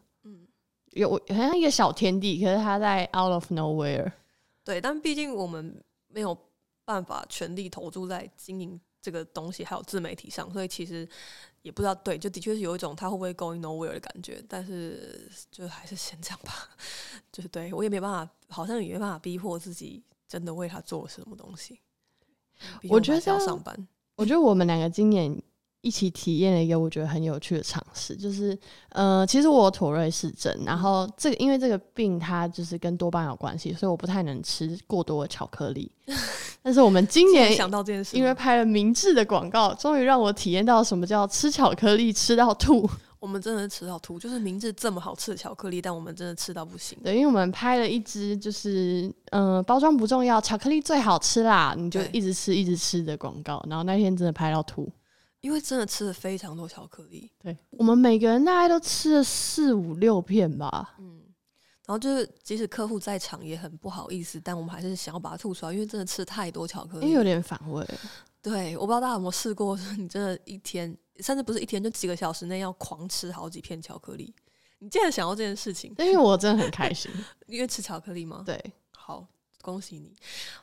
[0.93, 4.11] 有好像一个小天地，可是他在 out of nowhere。
[4.63, 6.37] 对，但毕竟我们没有
[6.85, 11.07] 办法全力投注在经营这个东西，还有自媒体上，所以其实
[11.61, 11.93] 也不知道。
[11.93, 16.69] 对，就的确是有一种他会不会 going nowhere 的感觉，但是就还是先这样吧。
[17.31, 21.81] 就是对我也没办法，好像也没办法逼迫自己真的为他做什么东西。
[22.89, 25.39] 我觉得要上班，我觉得我们两个今年。
[25.83, 28.57] 一起体验了一个我觉得很有趣的尝试，就是
[28.89, 35.91] 呃，其实我妥瑞氏症，然后这个因为这个病它就是跟多巴胺有关系，所以我不太能吃过多的巧克力。
[36.63, 42.89] 但是我们今 年想到这件事，因为拍了明智的广告，终于让我体验到什么叫吃巧克力吃到吐。
[43.19, 46.97] 我们真的吃到吐，就是明治这么好吃的巧克力，但我们真的吃到不行。
[47.03, 54.89] 对，因为我们拍了一支就是嗯，包装不重要，巧克力最好吃啦，你就一直吃一直吃的广告，然后那天真的拍到吐。
[55.43, 60.95] 因为真的吃了非常多巧克力，对我们每个人大概都吃了四五六片吧。
[60.99, 61.21] 嗯，
[61.85, 67.85] 然后就是即使客户在场也很不好意思，但我们还是想要把它吐出来，因为真的吃太多巧克力，因为有点反胃。
[68.41, 74.33] 对，我不知道大家有没有试过，你真的一天甚至不是一天，就几个小时内要狂吃好几片巧克力。
[74.79, 75.93] 你竟然想到这件事情？
[75.97, 77.11] 因为我真的很开心，
[77.47, 78.43] 因为吃巧克力吗？
[78.45, 78.57] 对，
[78.91, 79.27] 好，
[79.61, 80.15] 恭喜你！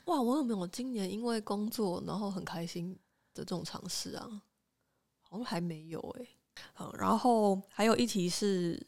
[0.06, 2.94] 哇，我有没有今年因为工作然后很开心
[3.34, 4.26] 的这种尝试啊？
[5.30, 6.26] 好像还没有哎，
[6.80, 8.84] 嗯，然后还有一题是，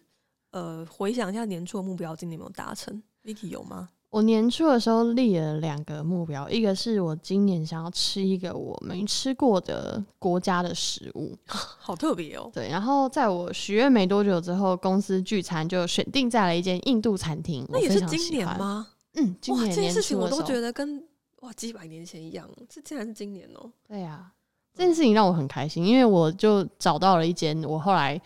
[0.51, 3.88] 呃，回想一下年初的目标，今年有没有达成？Vicky 有吗？
[4.11, 12.51] 我年初的时候立了两个目标，一个是我今年想要吃一个我没吃过的国家的食物， 好特别哦。
[12.53, 17.64] 对，然后在我许愿没多久之后，公司聚餐就选定在了一间印度餐厅。
[17.70, 18.88] 那也是今年吗？
[19.14, 21.07] 嗯，今年这件事情我都觉得跟
[21.40, 23.72] 哇几百年前一样，这竟然是今年哦。
[23.86, 24.32] 对呀。
[24.74, 28.20] 这件事情让我很开心，因为我就找到了一间我后来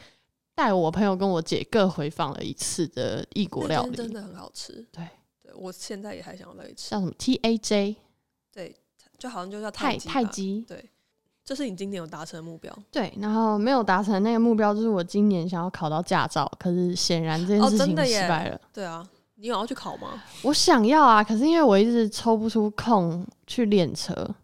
[0.55, 4.87] 带我朋友跟我姐各回访了一次的异国料理，真的很好吃。
[4.93, 5.07] 对，
[5.43, 6.91] 对我现在也还想要再吃。
[6.91, 7.97] 叫什么 T A J？
[8.53, 8.77] 对，
[9.19, 10.65] 就好像就叫泰泰姬。
[10.67, 10.89] 对，
[11.45, 12.73] 这是你今年有达成的目标。
[12.91, 18.61] 对，然后没有达成那个目标，就是我今年想要考到驾照，可是显然这件事情失败了。
[18.73, 20.23] 对啊，你有要去考吗？
[20.43, 24.35] 我想要啊，可是因为我一直抽不出空去练车，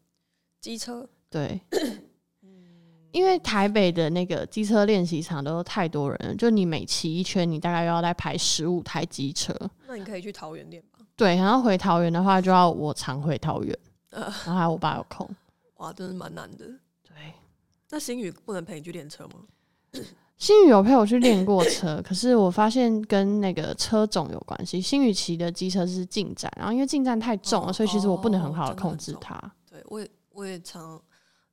[0.61, 1.09] 机车。
[1.33, 1.59] 对，
[3.11, 9.55] 因为台北的那个机车练习场都太多人了，就你每骑一圈，你大概要再排十五台机车。
[9.89, 10.99] 那你可以去桃园练吧。
[11.17, 13.79] 对，然后回桃园的话，就要我常回桃园，
[14.11, 15.29] 然后还有我爸有空。
[15.77, 16.67] 哇，真是蛮难的。
[17.03, 17.15] 对，
[17.91, 19.35] 那星宇不能陪你去练车吗？
[20.37, 24.81] 星宇有陪我去练过车， 可是我发现跟那个车种有关系。
[24.81, 29.41] 星宇骑的机车是进站，然后因为进站太重了，所以其实我不能很好的控制它。
[29.71, 31.01] 对，我也我也常。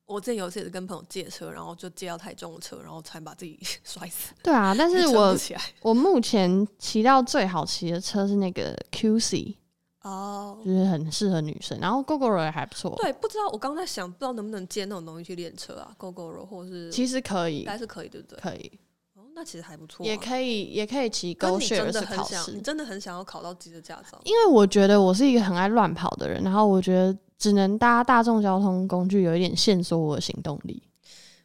[0.09, 4.33] 我之前有一次也是跟朋友借车，然后就借到太重的车，然后才把自己 摔死。
[4.41, 5.37] 对啊，但是我
[5.81, 9.55] 我目前骑到最好骑的车是那个 QC
[10.01, 11.77] 哦，就是很适合女生。
[11.79, 12.97] 然后 GoGoRo 也还不错。
[12.99, 18.39] 对，不知道我刚在想，不知道能不能借那种东西去练车啊？GoGoRo 或是其实可以，应该是可以，对不对？
[18.39, 18.71] 可以。
[19.13, 20.03] 哦，那其实还不错。
[20.03, 22.51] 也可以，也可以骑是考试。
[22.53, 24.19] 你真的很想要考到机车驾照？
[24.23, 27.15] 因为我觉得我是一个很爱乱跑的人，然后我觉得。
[27.39, 30.83] 只能搭大众交通工具，有一点限缩我的行动力。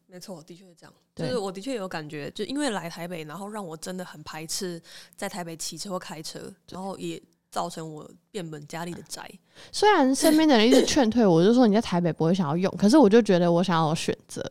[0.09, 0.93] 没错，的确是这样。
[1.15, 4.83] 就是我的确有感觉，就因为来台北，然后让我真的很排斥
[5.17, 9.31] 在台北骑车或开车，然后也造成我变本加厉的宅。
[9.71, 14.43] 虽然身边的人一直劝退我，就说你在台北不会想要用，可是我就觉得我想要选择。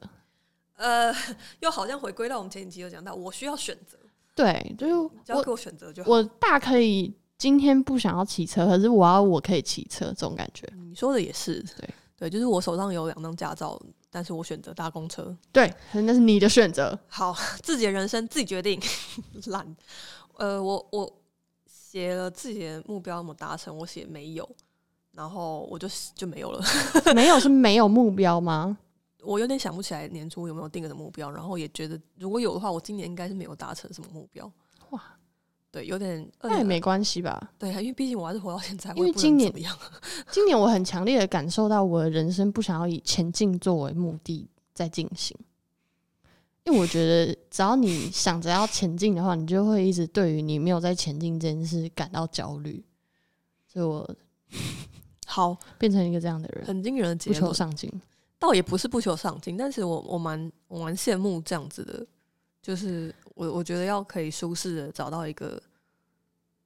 [0.77, 1.13] 呃，
[1.59, 3.97] 又好像回归到我们前几集有讲到，我需要选择。
[4.33, 6.09] 对，就是只要给我选择就好。
[6.09, 7.13] 我大可以。
[7.37, 10.67] 今天不想要骑车，可是我要我可以骑车，这种感觉。
[10.87, 13.77] 你说的也是，对对，就是我手上有两张驾照，
[14.09, 15.35] 但是我选择搭公车。
[15.51, 16.97] 对，那是你的选择。
[17.07, 18.79] 好， 自己的人生自己决定。
[19.47, 19.75] 懒，
[20.37, 21.11] 呃，我我
[21.67, 23.75] 写了自己的目标有没有达成？
[23.75, 24.49] 我写没有，
[25.11, 26.63] 然后我就就没有了。
[27.13, 28.77] 没有是没有目标吗？
[29.21, 34.49] 我有点想不起来年初有没有定个目标，然后也觉得如果有的话，我今年应该是没有达成什么目标。
[35.73, 37.51] 哇，对，有点那也没关系吧？
[37.57, 38.93] 对因为毕竟我还是活到现在。
[38.93, 39.77] 因为今年怎么样？
[40.31, 45.35] 今年我很强烈的感受到，我的人生不想要以前进作为目的在进行。
[46.65, 52.81] 因为我觉得，只要你想着要前进的话，你就会一直对于你没有在前进这件事感到焦虑。
[53.67, 54.07] 所以我
[55.25, 57.91] 好变成一个这样的人，很惊人的不求上进。
[58.39, 62.05] 倒也不是不求上进，但是我我蛮我蛮羡慕这样子的，
[62.61, 65.61] 就是我我觉得要可以舒适的找到一个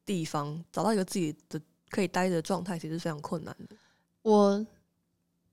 [0.05, 1.59] 地方，找到一个自己的
[1.89, 3.75] 可以待的状态，其实非常困难的。
[4.21, 4.57] 我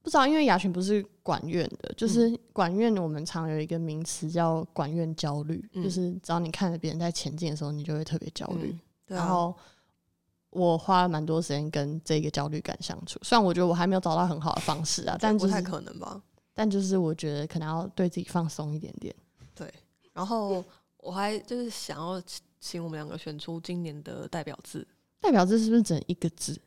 [0.03, 8.77] 不知道，因为雅群不是管院的，就是管院我们常有一个名词叫管院焦虑，就是只要你看着别人在前进的时候，你就会特别焦虑。
[9.07, 9.55] 然后。
[10.57, 16.23] 我花了蛮多时间跟这个焦虑感相处，虽然我觉得我还没有找到很好的方式啊，但不太可能吧。
[16.55, 19.13] 但就是我觉得可能要对自己放松一点点。
[19.53, 19.69] 对，
[20.13, 20.65] 然后
[21.05, 22.21] 我还就是想要
[22.59, 24.87] 请我们两个选出今年的代表字。
[25.21, 26.59] 代表字是不是整一个字？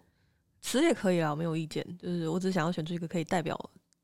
[0.62, 1.86] 词也可以啊，没有意见。
[2.00, 3.60] 就是我只想要选出一个可以代表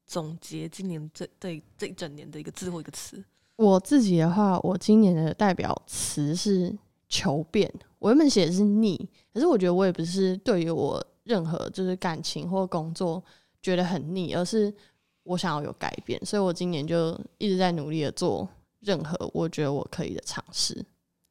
[0.08, 3.24] 总结今年这这这一整年的一个字或一个词。
[3.56, 6.76] 我自己的话，我今年的代表词是
[7.08, 7.72] 求变。
[8.00, 8.98] 我原本写的是逆，
[9.34, 13.24] 可是我觉得我也不是对于我任何就是感情或工作
[13.62, 14.74] 觉得很腻，而是
[15.22, 18.50] 我想要有改变，所以我今年就一直在努力的做
[18.84, 20.86] 任何我觉得我可以的尝试。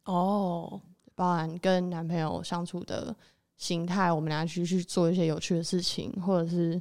[0.04, 0.80] 哦，
[1.14, 3.14] 包含跟男朋友相处的
[3.56, 6.80] 心态，我们俩去去做一些有趣的事情，或者是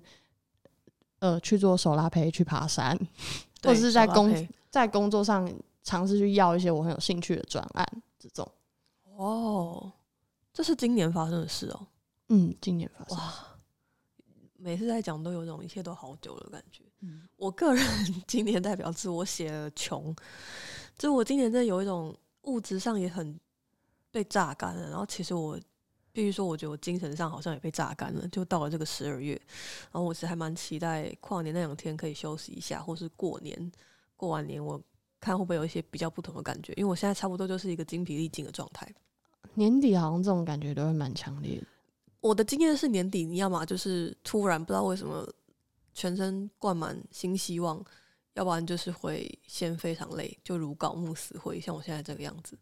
[1.19, 2.97] 呃去做手拉胚、去爬山，
[3.61, 5.51] 或者是在工在工作上
[5.83, 7.85] 尝试去要一些我很有兴趣的专案
[8.17, 8.49] 这种。
[9.17, 9.91] 哦，
[10.51, 11.87] 这是今年发生的事哦。
[12.29, 13.17] 嗯，今年发生。
[13.17, 13.33] 哇，
[14.57, 16.83] 每次在讲都有种一切都好久的感觉。
[17.01, 17.85] 嗯，我个人
[18.27, 20.15] 今年代表字我写了穷，
[20.97, 23.39] 就我今年真的有一种物质上也很
[24.11, 24.89] 被榨干了。
[24.89, 25.59] 然后其实我
[26.11, 28.27] 必须说，我觉得我精神上好像也被榨干了。
[28.27, 29.33] 就到了这个十二月，
[29.91, 33.71] 然后我其实还蛮期待跨年那两天可以休息一下，或是过年
[34.15, 34.79] 过完年我
[35.19, 36.73] 看会不会有一些比较不同的感觉。
[36.73, 38.87] 因为我现在差不多就是一个精疲力尽的状态。
[39.53, 41.65] 年底好像这种感觉都会蛮强烈的。
[42.19, 45.27] 我的经验是年底你要么就是突然不知道为什么
[45.93, 47.83] 全身灌满新希望，
[48.33, 52.57] 要不然就是会先非常累，就如槁木死灰，像我现在这个样子。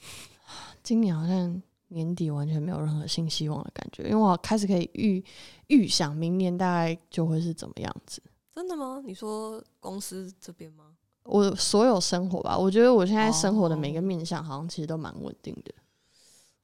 [0.82, 5.24] 今年好像年底完全没有任何新希望的感觉，因为我开始可以预
[5.68, 8.22] 预想明年大概就会是怎么样子。
[8.54, 9.02] 真的吗？
[9.04, 10.96] 你说公司这边吗？
[11.22, 15.72] 我所有生活吧，我觉得我现在生活的每个面向好像其实都蛮稳定的。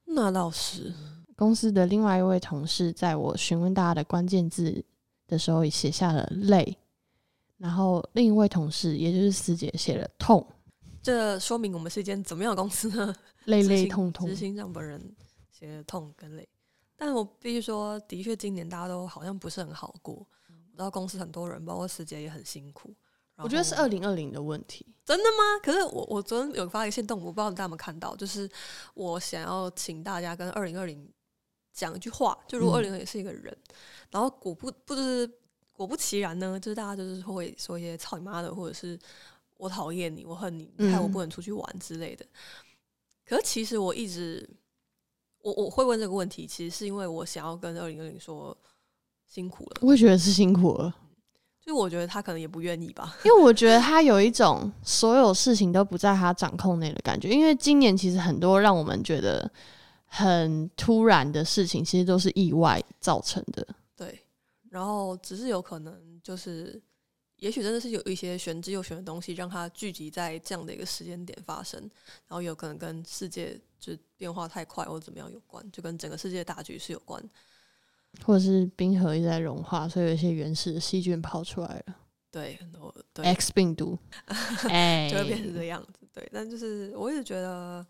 [0.07, 0.93] 那倒是，
[1.37, 4.85] 公司的另外一位同事在我询问大家的关键字
[5.27, 6.77] 的时候，也写下了累，
[7.59, 10.47] 然后另一位同事，也就是师姐写了痛，
[11.03, 13.15] 这说明我们是一间怎么样的公司呢？
[13.45, 15.15] 累 累痛痛，执行长本人
[15.51, 16.49] 写的痛跟累，
[16.97, 22.95] 但我必须说，的确今年大家都好像不是很好过，我知道公司很多人，包括师姐也很辛苦。
[23.39, 25.61] 我觉得是二零二零的问题，真的吗？
[25.63, 28.49] 可是我我昨天有发一个线动，我不知道大家有没有看到，就是
[28.95, 31.07] 我想要请大家跟二零二零
[31.77, 33.55] 讲一句话，就如果二零二也是一个人，
[34.11, 35.31] 然后果不不是
[35.73, 38.99] 果不其然呢，就是大家就是会说一些操你妈的，或者是
[39.59, 42.25] 我讨厌你，我恨你，你害我不能出去玩之类的。
[43.29, 44.49] 可是其实我一直
[45.43, 48.57] 我我会问这个问题，其实是因为我想要跟二零二零说
[49.27, 50.95] 辛苦了，我也觉得是辛苦了。
[51.61, 57.29] 就我觉得他可能也不愿意吧，因为我觉得他有一种所有事情都不在他掌控内的感觉。
[57.29, 59.51] 因为今年其实很多让我们觉得
[60.07, 63.67] 很突然的事情，其实都是意外造成的。
[63.95, 64.25] 对，
[64.71, 66.81] 然后只是有可能就是，
[67.37, 77.23] 也许真的是有一些玄之又玄的东西，让它聚集在这样的一个时间点发生，然后有可能跟世界就变化太快或者怎么样有关，就跟整个世界大局是有关。
[78.25, 81.97] 或者是冰河一直在融化，所以有一些原始的细菌跑出来了。
[82.31, 83.99] 对，很多对 X 病毒，
[84.69, 86.09] 哎，就会变成这样子。
[86.15, 87.87] 对，但就是我一直觉得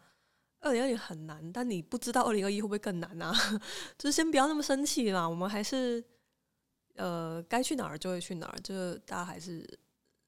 [0.66, 3.32] 二零二零很难，但你不知道二零二一会不会更难啊？
[3.98, 6.02] 就是先不要那么生气嘛，我们还是
[6.96, 9.66] 呃该去哪儿就会去哪儿，就大家还是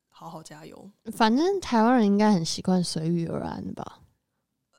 [0.09, 0.91] 好好加油。
[1.13, 4.01] 反正台湾人应该很习惯随遇而安吧。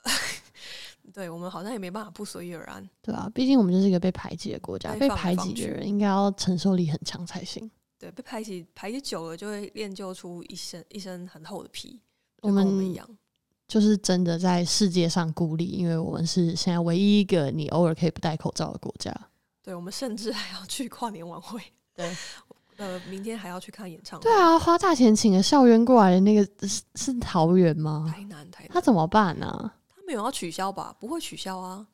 [1.12, 7.68] 对我们好像也没办法不随遇而安，对啊，毕竟我们就是一个被排挤的国家，被排挤的人应该要承受力很强才行。
[7.98, 12.00] 对，被排挤排挤久了，就会练就出一身一身很厚的皮。
[12.42, 13.18] 我们一样，
[13.70, 19.14] 就是真的在世界上孤立，因为我们是现在唯一一个你偶尔可以不戴口罩的国家。
[19.62, 21.62] 对，我们甚至还要去跨年晚会。
[21.94, 22.12] 对，
[22.78, 24.24] 呃，明天还要去看演唱会。
[24.24, 28.12] 对啊，花大钱请了校园过来的那个是是桃园吗？
[28.12, 28.70] 台南，台南。
[28.72, 29.72] 他怎么办呢？
[29.88, 30.92] 他没有要取消吧？
[30.98, 31.86] 不会取消啊，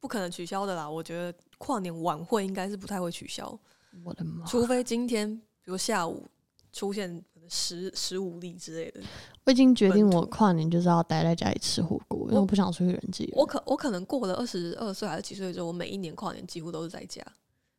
[0.00, 0.90] 不可能取消的啦。
[0.90, 3.56] 我觉得跨年晚会应该是不太会取消。
[4.02, 4.44] 我的妈！
[4.46, 5.32] 除非今天
[5.62, 6.26] 比如下午
[6.72, 9.00] 出现十十五例之类的。
[9.44, 13.30] 我已经决定，我跨年就是要待在家里吃火锅，因为我不想出去人际。
[13.34, 17.24] 我可我可能过了二十二岁还是几岁之后，我每一年跨年几乎都是在家。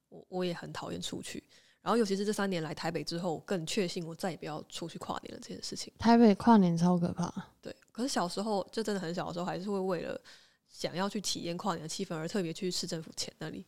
[0.10, 1.44] 我我也很讨厌出去，
[1.82, 5.94] 然后尤其是这三年来台北之后，更确信我再也不要出去跨年了这件事情。
[6.00, 7.32] 台北跨年超可怕。
[7.62, 10.20] 对，可是小时候就真的很小的时候，还是会为了
[10.68, 13.64] 想要去体验跨年的气氛而特别去市政府前那里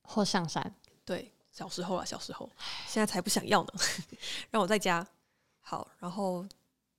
[0.00, 0.74] 或上山。
[1.04, 2.48] 对，小时候啊，小时候，
[2.86, 3.72] 现在才不想要呢，
[4.50, 5.06] 让我在家。
[5.62, 6.44] 好，然后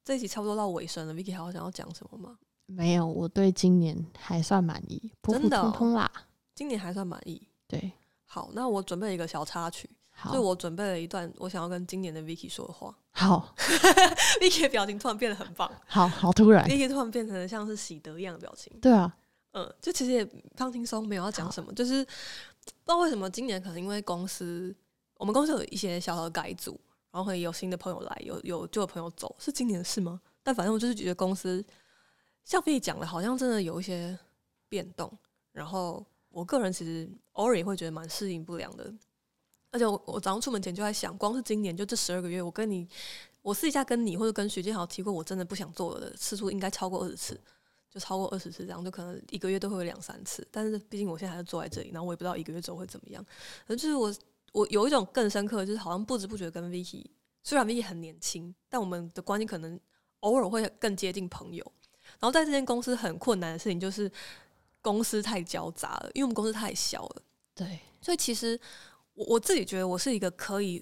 [0.04, 2.40] 这一集差不多到尾声了，Vicky 还有想要讲什么吗？
[2.66, 6.10] 没有，我对今年还算满意，普普通通啦。
[6.56, 7.48] 今年还算满意。
[7.68, 7.92] 对。
[8.26, 9.88] 好，那我准备了一个小插曲，
[10.32, 12.98] 就我准备了一段我想要跟今年的 Vicky 说的话。
[13.12, 13.54] 好，
[14.42, 18.76] Vicky 的表情突然变得很棒，好好突然，Vicky 突然变成了像是喜得一样的表情。
[18.82, 19.16] 对啊，
[19.52, 24.76] 嗯，就其实也放轻松，没有要讲什么，就是不知道为什么今年可能因为公司，
[25.18, 26.80] 我们公司有一些小小的改组，
[27.14, 30.20] 然后会有新的朋友来，有有旧的朋友走，是今年的事吗？
[30.44, 31.64] 但反正我就是觉得公司
[32.44, 34.20] 像可以讲的，好像真的有一些
[34.68, 35.18] 变动，
[35.54, 36.06] 然后。
[36.34, 38.92] 我个人其实偶尔也会觉得蛮适应不良的，
[39.70, 42.90] 而且我我早上出门前就在想，光是今年就这十二个月，我跟你，
[43.44, 47.40] 我试一下跟你或者跟徐建豪提过，我真的不想做的次数应该超过二十次，
[47.88, 50.44] 就超过二十次这样，就可能一个月都会有两三次。
[50.50, 53.24] 但是毕竟我现在还是坐在这里，然后我也不知道一个月之后会怎么样。
[53.68, 54.12] 而就是我
[54.54, 57.06] 我有一种更深刻，就是好像不知不觉跟 Vicky，
[57.44, 59.78] 虽然 Vicky 很年轻，但我们的关系可能
[60.22, 61.64] 偶尔会更接近朋友。
[62.20, 64.10] 然后在这间公司很困难的事情就是。
[64.84, 67.22] 公司太交杂了，因为我们公司太小了。
[67.56, 68.60] 对，所以其实
[69.14, 70.78] 我我自己觉得我是一个可以，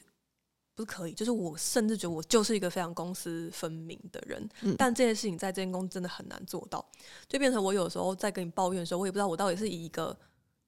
[0.73, 4.49] 不是可以，就是我甚至觉得我就是一个非常公私分明的人。
[4.61, 6.83] 嗯，但这件事情在这间公司真的很难做到，
[7.27, 10.17] 就变成我有时候在跟你抱怨的时候，我也不知道我到底是以一个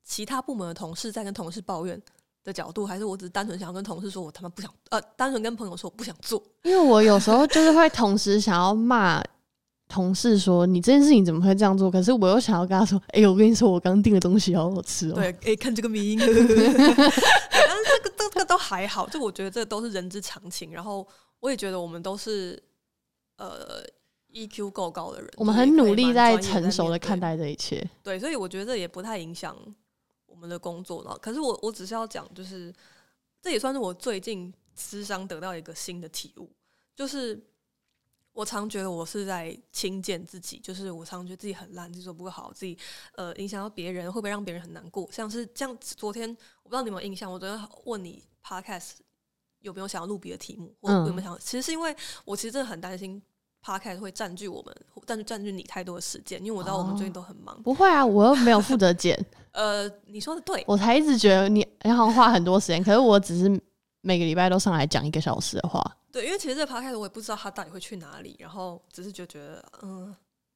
[0.04, 2.00] 其他部门的同事在跟同事抱怨
[2.44, 6.42] 的角度，还是我只是单纯想要跟同事说我他妈不想，呃，单纯跟朋友说我不想做。
[6.64, 9.24] 因为我有时候就是会同时想要骂。
[9.90, 20.72] 同事说：“你这件事情怎么会这样做？”可是我又想要跟他说：“哎，我跟你说，我刚订的东西好好吃哦。”对，哎，看这个名， 但是这个这个都还好，就我觉得这都是人之常情。
[20.72, 21.08] 然后
[21.40, 22.60] 我也觉得我们都是
[23.38, 23.84] 呃
[24.34, 27.88] EQ 够高的人，我们很努力在成熟的看待这一切。
[28.02, 29.72] 对，所以我觉得这也不太影响我
[30.44, 31.18] 们的工作了。
[31.20, 32.74] 可是我我只是要讲，就是
[33.42, 36.52] 这也算是我最近智商得到一个新的体悟，
[36.94, 37.42] 就是。
[38.36, 42.76] 我常觉得我是在轻贱自己，就是我常觉得自己很烂，自己做不够好，自己
[43.14, 45.08] 呃影响到别人，会不会让别人很难过？
[45.12, 46.28] 像是这样，昨天
[46.64, 48.94] 我不知道你有没有印象，我昨天问你 podcast
[49.60, 51.40] 有没有想要录别的题目，或有没有想？
[51.40, 53.22] 其实是因为我其实真的很担心
[53.64, 54.76] podcast 会占据我们，
[55.06, 57.62] 占据占据你太多的时间，因为我知道我们最近都很忙。
[57.62, 59.16] 不会啊，我又没有负责剪。
[59.54, 63.50] 呃，你说的对，我才一直觉得你你好像花很多时间，可是我只是
[64.02, 65.82] 每个礼拜都上来讲一个小时的话。
[66.12, 70.16] 对，因为其实这个 podcast 我也不知道他到底会去哪里，然后只是就觉得，嗯，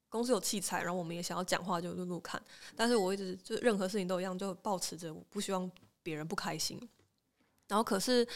[0.10, 2.40] 公司有器材，然后我们也想要讲话就录录看，
[2.76, 5.70] 但是我一直就任何事情都一样，就保持着我不希望
[6.04, 6.80] 别人不开心。
[7.68, 8.28] 然后可是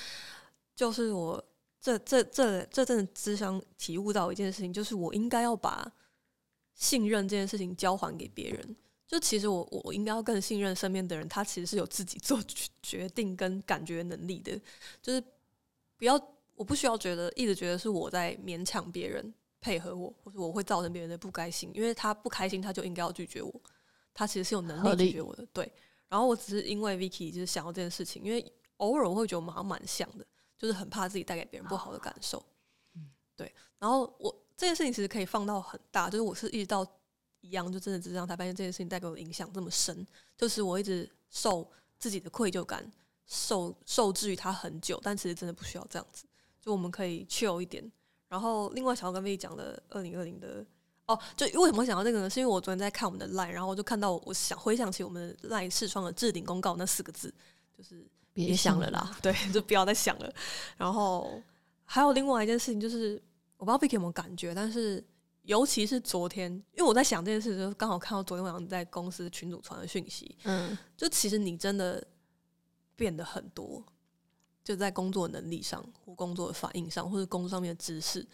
[0.75, 1.43] 就是我
[1.79, 5.91] 这这这这阵只想体悟到一件事情，就是我应该要把
[6.75, 8.75] 信任这件事情交还给别人。
[9.11, 12.39] 就其实我我应该要更信任身边的人，他其实是有自己做
[12.81, 14.57] 决定跟感觉能力的，
[15.01, 15.21] 就是
[15.97, 16.17] 不要。
[16.53, 23.51] 我不需要觉得一直觉得是我在勉强别人配合我，或者我会造成别人的不开心，因为他不开心，他就应该要拒绝我。
[24.13, 25.71] 他其实是有能力拒绝我的，对。
[26.07, 30.25] 然后我只是因为 Vicky 就是想要这件事情，因为偶尔我会觉得我们好像蛮像的，
[30.55, 32.43] 就是很怕自己带给别人不好的感受。
[32.93, 33.51] 嗯对。
[33.79, 36.85] 然后我这件事情其实可以放到很大，就是我是一直到
[37.41, 40.05] 一样，就真的只是让他发现这件事情带给我的影响这么深，
[40.37, 41.67] 就是我一直受
[41.99, 42.89] 自己的愧疚感
[43.27, 46.25] 受受制于他很久，但其实真的不需要这样子。
[46.59, 47.91] 就我们可以 chill 一点，
[48.27, 50.65] 然后另外想要跟 V 讲的二零二零的
[51.07, 52.29] 哦，就为什么会想到这个呢？
[52.29, 57.33] 是因为我昨天在看我们的 line，然后我就看到我想回想起我们 line 视窗的置顶公告那四个字，
[57.75, 60.33] 就是别想了啦， 对，就不要再想了。
[60.77, 61.41] 然后
[61.83, 63.21] 还有另外一件事情，就是
[63.57, 65.03] 我不知道 V 有没有感觉，但是
[65.51, 72.01] 尤其是昨天，因为我在想这件事，就刚好看到昨天晚上在公司群组传的讯息，嗯，就其实你真的
[72.95, 73.83] 变得很多。
[74.63, 78.25] 就在工作能力上或工作的反应上，或者工作上面的知识，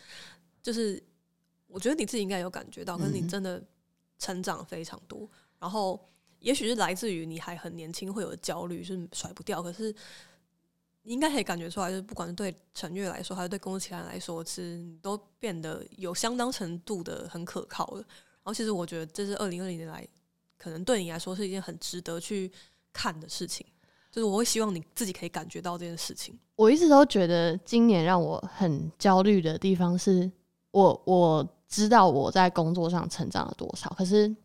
[0.62, 1.02] 就是
[1.66, 3.64] 我觉得你自己应该有感觉到，可是你真的
[4.20, 5.28] 成长非常多。
[5.58, 6.00] 然后，
[6.40, 9.64] 也许是来自于你还很年轻，会有焦虑，是甩不掉。
[9.64, 9.96] 可是，
[11.08, 18.00] 你应该可以感觉出来，就是不管是对陈月来说，还是对公司其他人来说，其实都变得有相当程度的很可靠了。
[18.00, 20.06] 然后，其实我觉得这是二零二零年来，
[20.58, 22.52] 可能对你来说是一件很值得去
[22.92, 23.66] 看的事情。
[24.12, 26.38] 就是我会希望你自己可以感觉到这件事情。
[26.58, 30.30] 我一直都觉得今年让我很焦虑的地方是，
[30.72, 34.36] 我我知道我在工作上成长了多少，可是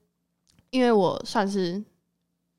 [0.70, 1.82] 因为我算是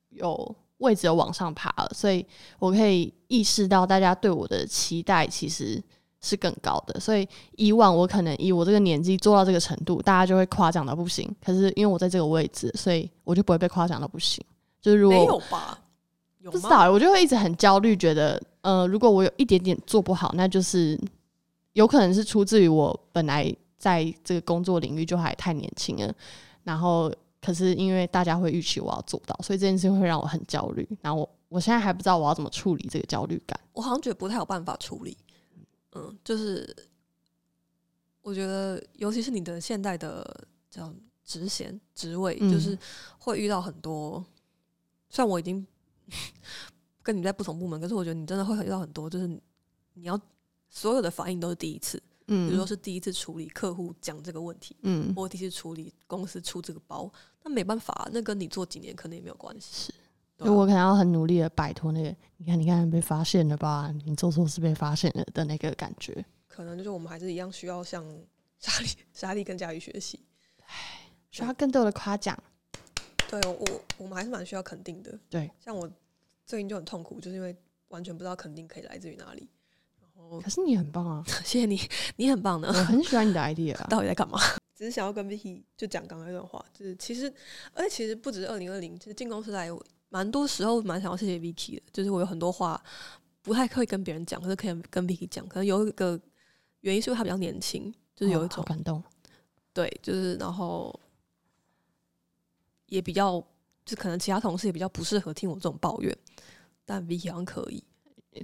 [0.10, 2.26] 有位置有往上爬了，所以
[2.60, 5.82] 我可以意识到大家对我的期待其实
[6.22, 7.00] 是更高的。
[7.00, 11.34] 所以以往我可能以我这个年纪做到这个程度，大家就会夸奖到不行。
[11.44, 14.44] 可是因为我在这个位置，所以我就不会被夸奖到不行。
[14.82, 15.80] 就是如果没有吧。
[16.52, 21.00] 不知道，我就会一直很焦虑，觉得呃，如果我有一点点做不好，那就是
[21.72, 26.14] 有可能是出自于我本来在这个工作领域就还太年轻了，
[26.64, 27.10] 然后
[27.44, 30.88] 可是因为大家会预期我要做到，所以这件事会让我很焦虑。
[31.02, 35.18] 然后我我现在还不知道我要怎么处理这个焦虑感，我好像觉得不太有办法处理。
[35.92, 36.76] 嗯，就是
[38.22, 40.94] 我觉得，尤其是你的现在的叫
[41.24, 42.78] 职衔职位，就是
[43.20, 44.24] 会遇到很多，
[45.10, 45.68] 虽然我已经。
[47.02, 49.28] 跟你在不同部门，可是我觉得你真的会遇到很多，就是
[49.94, 50.20] 你要
[50.70, 57.12] 所有的反应都是第一次，嗯，比如说是第一次处理客户讲这个问题，嗯，或第一次处理公司出这个包，
[57.44, 59.92] 那没办法，那跟你做几年可能也没有关系。
[59.92, 59.94] 是，
[60.38, 63.94] 所以我可能要很努力的摆脱那个，你看，你看被发现了吧？
[64.06, 66.26] 你做错事被发现了的那个感觉。
[66.48, 68.06] 可能就是我们还是一样需要向
[68.60, 70.20] 莎莉、莎莉跟佳宇学习，
[70.66, 72.38] 唉，需要更多的夸奖。
[73.30, 75.18] 对我，我们还是蛮需要肯定的。
[75.30, 75.90] 对，像我
[76.46, 77.56] 最近就很痛苦，就是因为
[77.88, 79.50] 完全不知道肯定可以来自于哪里。
[80.42, 81.80] 可是你很棒啊， 谢谢你，
[82.18, 83.76] 你很棒的，我很喜欢你的 idea。
[83.88, 84.40] 到底在干嘛？
[84.76, 87.32] 只是想要跟 Vicky 就讲刚刚那段话，就是其实，
[87.74, 89.70] 而且其实不止二零二零，其实进公司来
[90.10, 91.82] 蛮多时候蛮想要谢谢 Vicky 的。
[91.92, 92.82] 就是我有很多话
[93.42, 95.48] 不太可以跟别人讲，可是可以跟 Vicky 讲。
[95.48, 96.20] 可能有一个
[96.82, 99.04] 原因是因为他比较年轻，就是有一种感动。
[99.74, 101.00] 对，就是然后。
[102.88, 103.44] 也比较，
[103.84, 106.16] 就可能其他同事也比较不适合听我这种抱怨，
[106.86, 107.84] 但 Vicky 好像可以。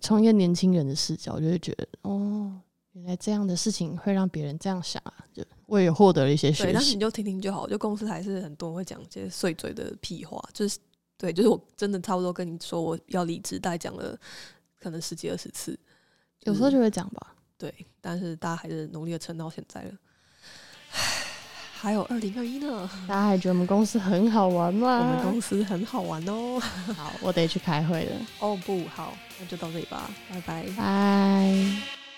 [0.01, 2.59] 从一个年轻人的视角，就会觉得哦，
[2.93, 6.73] 原来这样的事情会让别人这样想啊，就我也获得了一些学习。
[6.73, 10.77] 但是你就听听就好，就公司还是很多人会讲一些碎嘴的屁话，就是
[11.17, 14.17] 对，就是我真的差不多跟你说我要离职，大概讲了
[14.79, 15.77] 可能十几二十次，
[16.43, 17.35] 有时候就会讲吧。
[17.57, 19.91] 对，但是大家还是努力的撑到现在了。
[21.81, 24.99] 还有二零二一呢，大家还觉得我们公司很好玩吗？
[24.99, 26.59] 我们公司很好玩哦。
[26.93, 28.15] 好，我得去开会了。
[28.39, 32.08] 哦，不好，那就到这里吧，拜拜，拜。